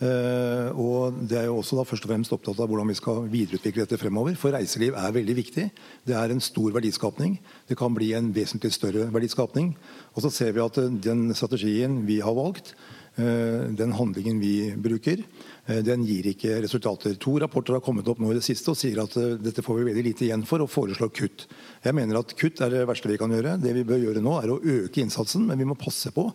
[0.00, 3.26] Uh, og Det er jo også da først og fremst opptatt av hvordan vi skal
[3.28, 4.36] videreutvikle dette fremover.
[4.40, 5.66] For reiseliv er veldig viktig.
[6.08, 7.36] Det er en stor verdiskapning.
[7.68, 9.74] Det kan bli en vesentlig større verdiskapning.
[10.14, 12.72] Og så ser vi at den strategien vi har valgt,
[13.20, 15.24] uh, den handlingen vi bruker,
[15.70, 17.12] den gir ikke resultater.
[17.20, 19.84] To rapporter har kommet opp nå i det siste og sier at dette får vi
[19.86, 21.44] veldig lite igjen for, og foreslår kutt.
[21.84, 23.52] Jeg mener at kutt er det verste vi kan gjøre.
[23.62, 26.26] Det vi bør gjøre nå, er å øke innsatsen, men vi må passe på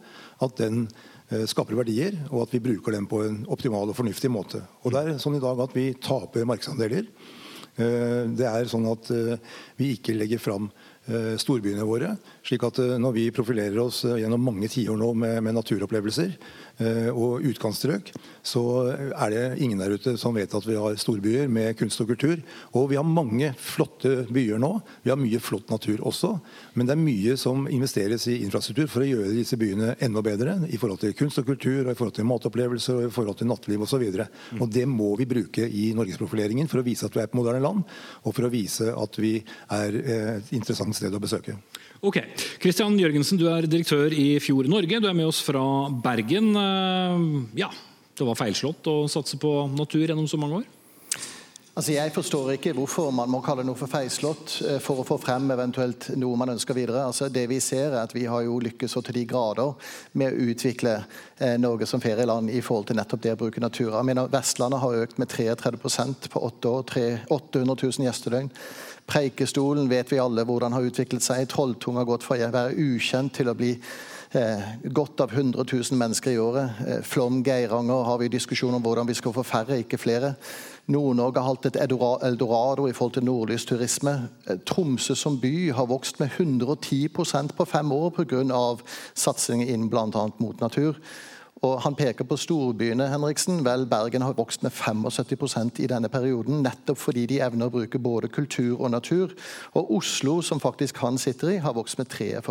[0.45, 1.14] at den Eh,
[1.49, 4.59] skaper verdier, og at vi bruker dem på en optimal og fornuftig måte.
[4.83, 7.07] Og Det er sånn i dag at vi taper markedsandeler.
[7.75, 9.39] Eh, det er sånn at eh,
[9.79, 10.69] vi ikke legger fram
[11.05, 12.15] storbyene våre.
[12.45, 16.35] Slik at Når vi profilerer oss gjennom mange tiår nå med, med naturopplevelser,
[16.75, 18.09] Eh, og utkantstrøk,
[18.43, 22.09] så er det ingen der ute som vet at vi har storbyer med kunst og
[22.09, 22.41] kultur.
[22.75, 24.73] Og vi har mange flotte byer nå.
[25.05, 26.33] Vi har mye flott natur også.
[26.75, 30.57] Men det er mye som investeres i infrastruktur for å gjøre disse byene enda bedre
[30.67, 33.51] i forhold til kunst og kultur, og i forhold til matopplevelser og i forhold til
[33.53, 34.03] natteliv osv.
[34.03, 34.59] Mm.
[34.59, 37.63] Og det må vi bruke i norgesprofileringen for å vise at vi er et moderne
[37.63, 37.87] land,
[38.27, 39.37] og for å vise at vi
[39.71, 41.55] er et interessant sted å besøke.
[42.05, 42.19] Ok.
[42.61, 45.01] Kristian Jørgensen, du er direktør i Fjord Norge.
[45.01, 45.63] Du er med oss fra
[46.03, 46.53] Bergen.
[46.59, 47.27] Eh,
[47.61, 47.69] ja,
[48.15, 50.71] det var feilslått å satse på natur gjennom så mange år?
[51.75, 55.17] Altså Jeg forstår ikke hvorfor man må kalle noe for feilslått eh, for å få
[55.19, 57.01] frem eventuelt noe man ønsker videre.
[57.03, 59.73] Altså Det Vi ser er at vi har jo lykkes så til de grader
[60.15, 63.91] med å utvikle eh, Norge som ferieland i forhold til nettopp det å bruke natur.
[63.91, 66.95] Jeg mener Vestlandet har økt med 33% på åtte år.
[67.35, 68.53] 800 000 gjestedøgn.
[69.05, 71.45] Preikestolen vet vi alle hvordan har utviklet seg.
[71.51, 75.99] Trolltung har gått fra å være ukjent til å bli eh, godt av 100 000
[75.99, 76.79] mennesker i året.
[76.87, 80.33] Eh, Flom, Geiranger har vi diskusjon om hvordan vi skal få færre, ikke flere.
[80.89, 84.15] Nord-Norge har hatt et eldorado i forhold til nordlysturisme.
[84.47, 88.43] Eh, Tromsø som by har vokst med 110% på fem år pga.
[89.13, 90.27] satsing inn bl.a.
[90.39, 90.97] mot natur.
[91.63, 93.07] Og Han peker på storbyene.
[93.09, 93.63] Henriksen.
[93.65, 97.99] Vel, Bergen har vokst med 75% i denne perioden, nettopp fordi de evner å bruke
[97.99, 99.31] både kultur og natur.
[99.73, 102.41] Og Oslo, som faktisk han sitter i, har vokst med 43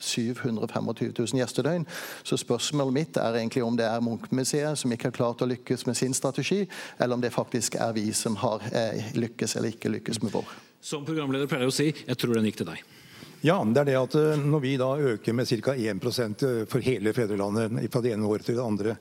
[0.00, 1.86] 725 000 gjestedøgn.
[2.22, 5.86] Så spørsmålet mitt er egentlig om det er Munch-museet som ikke har klart å lykkes
[5.86, 6.66] med sin strategi,
[6.98, 10.52] eller om det faktisk er vi som har eh, lykkes eller ikke lykkes med vår.
[10.80, 12.95] Som programleder pleier jeg å si, jeg tror den gikk til deg.
[13.44, 15.74] Ja, det er det at eh, Når vi da øker med ca.
[15.76, 18.96] 1 eh, for hele fedrelandet fra det ene året til det andre,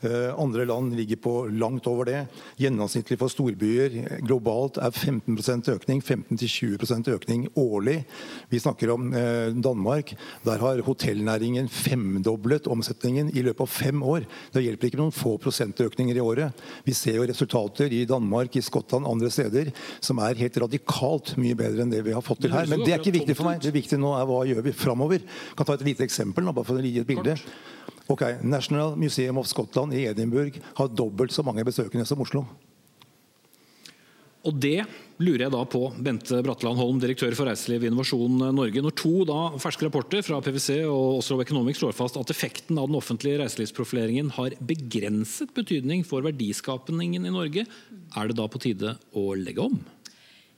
[0.00, 2.20] Eh, andre land ligger på langt over det.
[2.56, 7.98] Gjennomsnittlig for storbyer globalt er 15% økning, 15-20% økning årlig.
[8.48, 9.10] Vi snakker om
[9.60, 10.14] Danmark.
[10.46, 14.24] Der har hotellnæringen femdoblet omsetningen i løpet av fem år.
[14.54, 16.64] Det hjelper ikke noen få prosentøkninger i året.
[16.88, 19.68] Vi ser jo resultater i Danmark, i Skottland, andre steder
[20.00, 22.64] som er helt radikalt mye bedre enn det vi har fått til her.
[22.72, 23.60] Men det er ikke viktig for meg.
[23.60, 25.24] Det viktige nå er hva gjør vi framover.
[25.24, 27.36] Jeg kan ta et lite eksempel, bare for å gi et bilde.
[28.10, 32.44] Ok, National Museum of Scotland i Edinburgh har dobbelt så mange besøkende som Oslo.
[34.48, 34.80] Og det
[35.20, 38.80] lurer jeg da på, Bente Bratteland Holm, direktør for Reiseliv Innovasjon Norge.
[38.80, 42.88] Når to da ferske rapporter fra PwC og Oslo Economics slår fast at effekten av
[42.88, 48.96] den offentlige reiselivsprofileringen har begrenset betydning for verdiskapningen i Norge, er det da på tide
[49.12, 49.76] å legge om?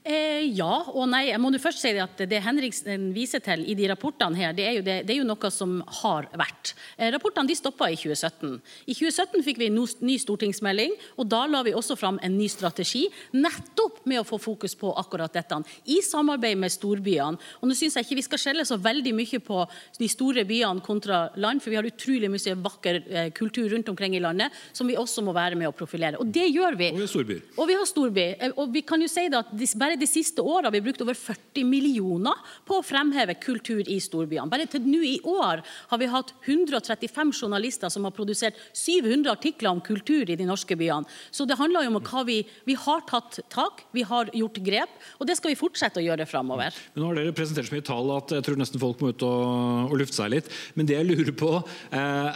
[0.03, 1.29] Eh, ja og nei.
[1.29, 4.79] Jeg må først si at Det Henriksen viser til i de rapportene, her, det er,
[4.83, 6.73] det, det er jo, noe som har vært.
[6.97, 8.57] Eh, rapportene de stoppa i 2017.
[8.91, 12.49] I 2017 fikk vi en ny stortingsmelding, og da la vi også fram en ny
[12.51, 13.05] strategi.
[13.37, 17.39] Nettopp med å få fokus på akkurat dette, i samarbeid med storbyene.
[17.61, 19.63] Og Nå syns jeg ikke vi skal skjelle så veldig mye på
[19.99, 24.17] de store byene kontra land, for vi har utrolig mye vakker eh, kultur rundt omkring
[24.17, 26.19] i landet som vi også må være med å profilere.
[26.19, 26.91] Og det gjør vi.
[26.91, 27.41] Og vi har storbyer.
[27.55, 28.27] Og vi har storby.
[28.35, 30.81] Eh, og vi kan jo si det at bare bare de siste åra har vi
[30.81, 32.33] brukt over 40 millioner
[32.65, 34.49] på å fremheve kultur i storbyene.
[34.49, 39.71] Bare til nå i år har vi hatt 135 journalister som har produsert 700 artikler
[39.71, 41.05] om kultur i de norske byene.
[41.31, 44.95] Så det handler jo om hva vi, vi har tatt tak, vi har gjort grep,
[45.19, 46.73] og det skal vi fortsette å gjøre framover.
[46.97, 49.91] Nå har dere presentert så mye tall at jeg tror nesten folk må ut og,
[49.91, 50.49] og lufte seg litt.
[50.77, 51.53] Men det jeg lurer på
[51.93, 52.33] eh,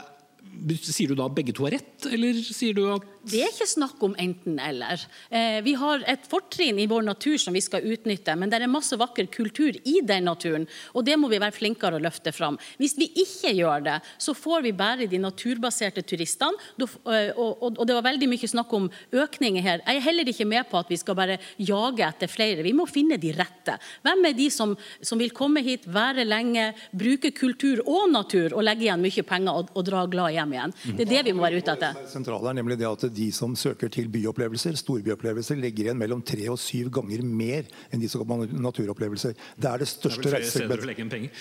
[0.88, 4.04] Sier du da begge to har rett, eller sier du at Det er ikke snakk
[4.06, 5.02] om enten-eller.
[5.30, 8.72] Eh, vi har et fortrinn i vår natur som vi skal utnytte, men det er
[8.72, 12.56] masse vakker kultur i den naturen, og det må vi være flinkere å løfte fram.
[12.80, 17.98] Hvis vi ikke gjør det, så får vi bare de naturbaserte turistene, eh, og, det
[17.98, 19.84] var veldig mye snakk om økninger her.
[19.84, 22.64] Jeg er heller ikke med på at vi skal bare jage etter flere.
[22.64, 23.76] Vi må finne de rette.
[24.08, 28.64] Hvem er de som, som vil komme hit, være lenge, bruke kultur og natur og
[28.64, 30.74] legge igjen mye penger og, og dra glad hjem igjen?
[30.98, 32.02] Det er det vi må være ute etter.
[32.10, 36.50] Sentrale er nemlig det at De som søker til byopplevelser, storbyopplevelser, legger igjen mellom tre
[36.54, 39.36] og syv ganger mer enn de som går på naturopplevelser.
[39.58, 41.32] Det er det største reisesegmentet.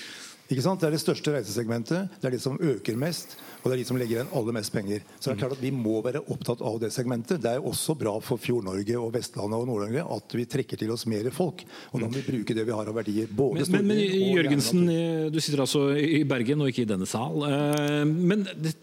[0.46, 0.80] Ikke sant?
[0.80, 2.18] Det er det største reisesegmentet.
[2.20, 3.36] Det er de som øker mest
[3.66, 5.02] og det er de som legger igjen aller mest penger.
[5.18, 7.40] Så det er klart at Vi må være opptatt av det segmentet.
[7.42, 11.02] Det er også bra for Fjord-Norge og Vestlandet og Nord-Norge at vi trekker til oss
[11.10, 11.64] mer folk.
[11.90, 13.26] Og da må vi bruke det vi har av verdier.
[13.26, 17.08] både Men, men, men Jørgensen, eh, du sitter altså i Bergen og ikke i denne
[17.10, 17.42] sal.
[17.48, 18.76] Eh, men det,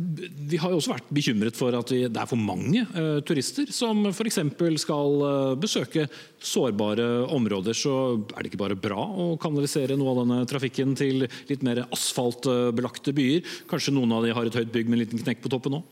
[0.51, 4.03] vi har jo også vært bekymret for at det er for mange uh, turister som
[4.11, 4.41] f.eks.
[4.83, 5.25] skal
[5.63, 6.09] besøke
[6.43, 7.77] sårbare områder.
[7.77, 7.95] Så
[8.33, 13.13] er det ikke bare bra å kanalisere noe av denne trafikken til litt mer asfaltbelagte
[13.13, 13.45] byer.
[13.69, 15.85] Kanskje noen av de har et høyt bygg med en liten knekk på toppen òg?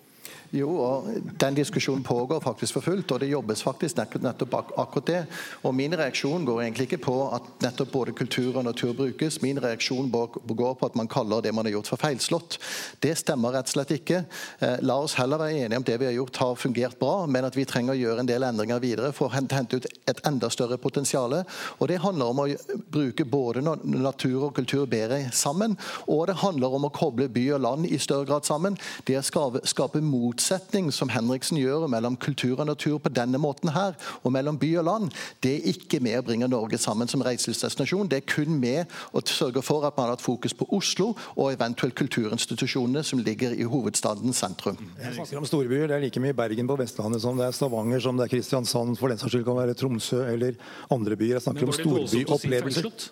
[0.52, 1.06] Jo, og
[1.40, 5.20] Den diskusjonen pågår faktisk for fullt, og det jobbes faktisk nettopp akkurat det.
[5.64, 9.42] Og Min reaksjon går egentlig ikke på at nettopp både kultur og natur brukes.
[9.42, 12.58] Min reaksjon går på at man kaller det man har gjort for feilslått.
[13.00, 14.26] Det stemmer rett og slett ikke.
[14.60, 17.48] Eh, la oss heller være enige om det vi har gjort har fungert bra, men
[17.48, 20.50] at vi trenger å gjøre en del endringer videre for å hente ut et enda
[20.52, 21.32] større potensial.
[21.80, 22.48] Og Det handler om å
[22.92, 25.78] bruke både natur og kultur bedre sammen,
[26.08, 28.78] og det handler om å koble by og land i større grad sammen.
[29.06, 33.72] Det å skape mot motsetning som Henriksen gjør mellom kultur og natur på denne måten
[33.76, 35.12] her, og mellom by og land,
[35.44, 38.10] det er ikke med å bringe Norge sammen som reiselivsdestinasjon.
[38.10, 41.52] Det er kun med å sørge for at man har hatt fokus på Oslo og
[41.54, 44.80] eventuelt kulturinstitusjonene som ligger i hovedstadens sentrum.
[44.98, 45.88] Jeg snakker om storbyer.
[45.92, 48.98] Det er like mye Bergen på Vestlandet som det er Stavanger, som det er Kristiansand,
[49.00, 50.58] for den saks skyld kan være Tromsø eller
[50.92, 51.38] andre byer.
[51.38, 53.12] Jeg snakker om storbyopplevelser.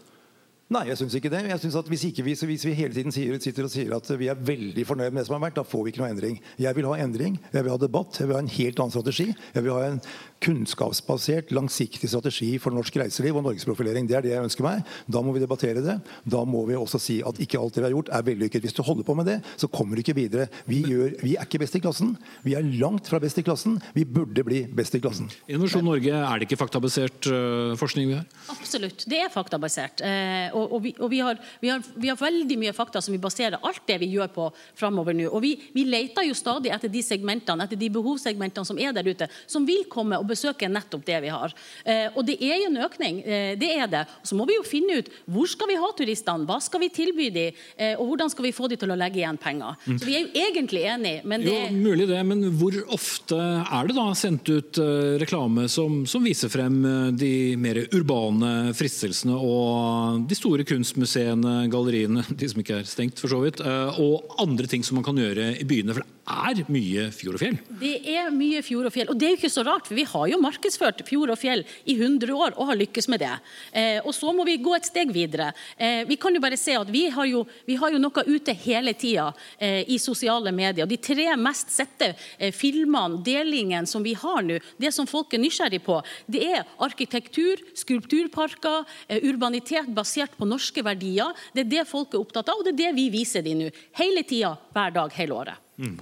[0.70, 1.40] Nei, jeg syns ikke det.
[1.50, 4.28] Jeg synes at hvis, vi, hvis vi hele tiden sier, sitter og sier at vi
[4.30, 6.36] er veldig fornøyd med det som har vært, da får vi ikke noe endring.
[6.62, 9.26] Jeg vil ha endring, jeg vil ha debatt, jeg vil ha en helt annen strategi.
[9.56, 9.98] Jeg vil ha en
[10.44, 14.08] kunnskapsbasert, langsiktig strategi for norsk reiseliv og norgesprofilering.
[14.08, 14.84] Det er det jeg ønsker meg.
[15.12, 15.98] Da må vi debattere det.
[16.24, 18.64] Da må vi også si at ikke alt det vi har gjort, er vellykket.
[18.64, 20.48] Hvis du holder på med det, så kommer du ikke videre.
[20.70, 22.16] Vi, gjør, vi er ikke best i klassen.
[22.46, 23.80] Vi er langt fra best i klassen.
[23.96, 25.30] Vi burde bli best i klassen.
[25.50, 28.28] Innovasjon Norge, er det ikke faktabasert uh, forskning vi har?
[28.56, 30.04] Absolutt, det er faktabasert.
[30.06, 33.16] Uh, og, og, vi, og vi, har, vi, har, vi, har, veldig mye fakta som
[33.16, 34.48] vi baserer alt det vi gjør på
[34.80, 35.28] framover nå.
[35.34, 39.08] Og vi, vi leter jo stadig etter de segmentene, etter de behovssegmentene som er der
[39.08, 41.54] ute, som vil komme og besøke nettopp det vi har.
[41.86, 44.04] Eh, og det er jo en økning, eh, det er det.
[44.24, 47.30] Så må vi jo finne ut hvor skal vi ha turistene, hva skal vi tilby
[47.34, 49.78] dem, eh, og hvordan skal vi få dem til å legge igjen penger.
[49.90, 53.90] Så vi er jo egentlig enige, men det Jo, mulig det, men hvor ofte er
[53.90, 54.80] det da sendt ut
[55.20, 56.78] reklame som, som viser frem
[57.18, 63.32] de mer urbane fristelsene og de store kunstmuseene, galleriene, de som ikke er stengt for
[63.32, 63.64] så vidt,
[64.00, 65.96] og andre ting som man kan gjøre i byene?
[65.98, 67.58] For det er mye fjord og fjell?
[67.80, 70.06] Det er mye fjord og fjell, og det er jo ikke så rart, for vi
[70.08, 73.32] har jo markedsført fjord og fjell i 100 år og har lykkes med det.
[73.72, 75.52] Eh, og så må vi gå et steg videre.
[75.78, 78.56] Eh, vi kan jo bare se at vi har jo, vi har jo noe ute
[78.66, 80.90] hele tida eh, i sosiale medier.
[80.90, 85.44] De tre mest sette eh, filmene, delingen som vi har nå, det som folk er
[85.44, 91.36] nysgjerrig på, det er arkitektur, skulpturparker, eh, urbanitet basert på norske verdier.
[91.54, 93.70] Det er det folk er opptatt av, og det er det vi viser dem nå.
[94.00, 95.68] Hele tida, hver dag, hele året.
[95.80, 95.96] Mm.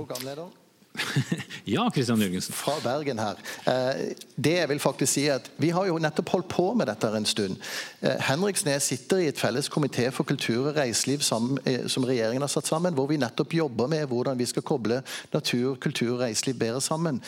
[1.68, 2.54] Ja, Kristian Jørgensen.
[2.56, 3.40] Fra Bergen her.
[3.68, 7.10] Eh, det jeg vil faktisk si at Vi har jo nettopp holdt på med dette
[7.12, 7.58] en stund.
[8.02, 12.48] Eh, Henriksnes sitter i et felles komité for kultur og reiseliv eh, som regjeringen har
[12.48, 15.02] satt sammen, hvor vi nettopp jobber med hvordan vi skal koble
[15.34, 17.20] natur, kultur og reiseliv bedre sammen.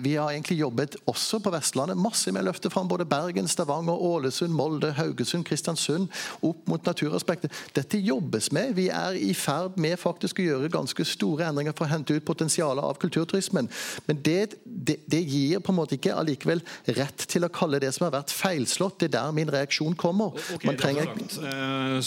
[0.00, 4.00] Vi har egentlig jobbet også på Vestlandet masse med å løfte fram både Bergen, Stavanger,
[4.00, 6.08] Ålesund, Molde, Haugesund, Kristiansund
[6.40, 7.52] opp mot naturaspektet.
[7.76, 8.72] Dette jobbes med.
[8.78, 12.24] Vi er i ferd med faktisk å gjøre ganske store endringer for å hente ut
[12.24, 13.68] potensialet av kulturturismen.
[14.08, 16.62] Men det, det, det, gir på en måte ikke allikevel
[16.98, 18.98] rett til å kalle det som har vært feilslått.
[19.00, 20.36] Det er der min reaksjon kommer.
[20.56, 21.10] Okay, trenger...
[21.28, 21.42] Så,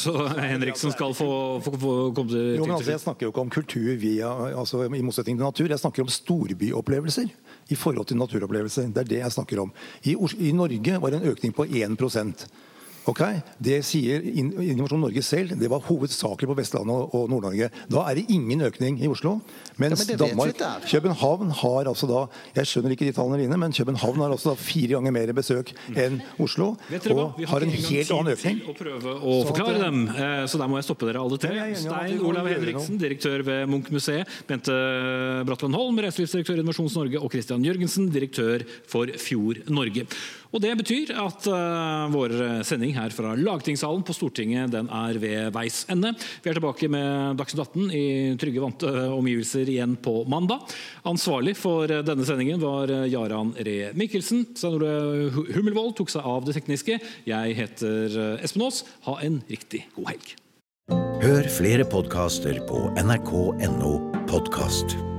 [0.01, 1.29] så Henriksen skal få,
[1.65, 4.85] få, få komme til, jo, men altså, Jeg snakker jo ikke om kultur via, altså,
[4.87, 5.71] i motsetning til natur.
[5.71, 7.33] Jeg snakker om storbyopplevelser
[7.73, 8.91] i forhold til naturopplevelser.
[8.95, 9.73] Det er det jeg snakker om.
[10.03, 10.15] I,
[10.49, 11.97] I Norge var det en økning på 1
[13.07, 13.21] Ok,
[13.63, 15.53] Det sier Innovasjon Norge selv.
[15.55, 17.69] Det var hovedsakelig på Vestlandet og Nord-Norge.
[17.87, 19.37] Da er det ingen økning i Oslo.
[19.79, 22.23] Mens ja, men Danmark, København har altså da
[22.57, 25.71] Jeg skjønner ikke de tallene dine, men København har altså da fire ganger mer besøk
[25.95, 26.73] enn Oslo.
[27.13, 28.59] Og har en helt annen økning.
[28.67, 31.53] Å prøve å forklare dem, eh, så der må jeg stoppe dere alle tre.
[31.79, 34.27] Stein Olav Henriksen, direktør ved Munch-museet.
[34.49, 34.75] Bente
[35.47, 37.23] Bratland Holm, reiselivsdirektør i Innovasjons Norge.
[37.23, 40.07] Og Christian Jørgensen, direktør for Fjord Norge.
[40.51, 45.51] Og Det betyr at uh, vår sending her fra lagtingssalen på Stortinget den er ved
[45.55, 46.13] veis ende.
[46.43, 48.05] Vi er tilbake med Dagsnytt 18 i
[48.39, 50.65] trygge, vante omgivelser igjen på mandag.
[51.07, 54.45] Ansvarlig for denne sendingen var Jaran Ree Mikkelsen.
[54.57, 56.99] Stein Ole Hummelvold tok seg av det tekniske.
[57.27, 58.83] Jeg heter Espen Aas.
[59.07, 60.35] Ha en riktig god helg.
[61.21, 63.93] Hør flere podkaster på nrk.no
[64.29, 65.16] podkast.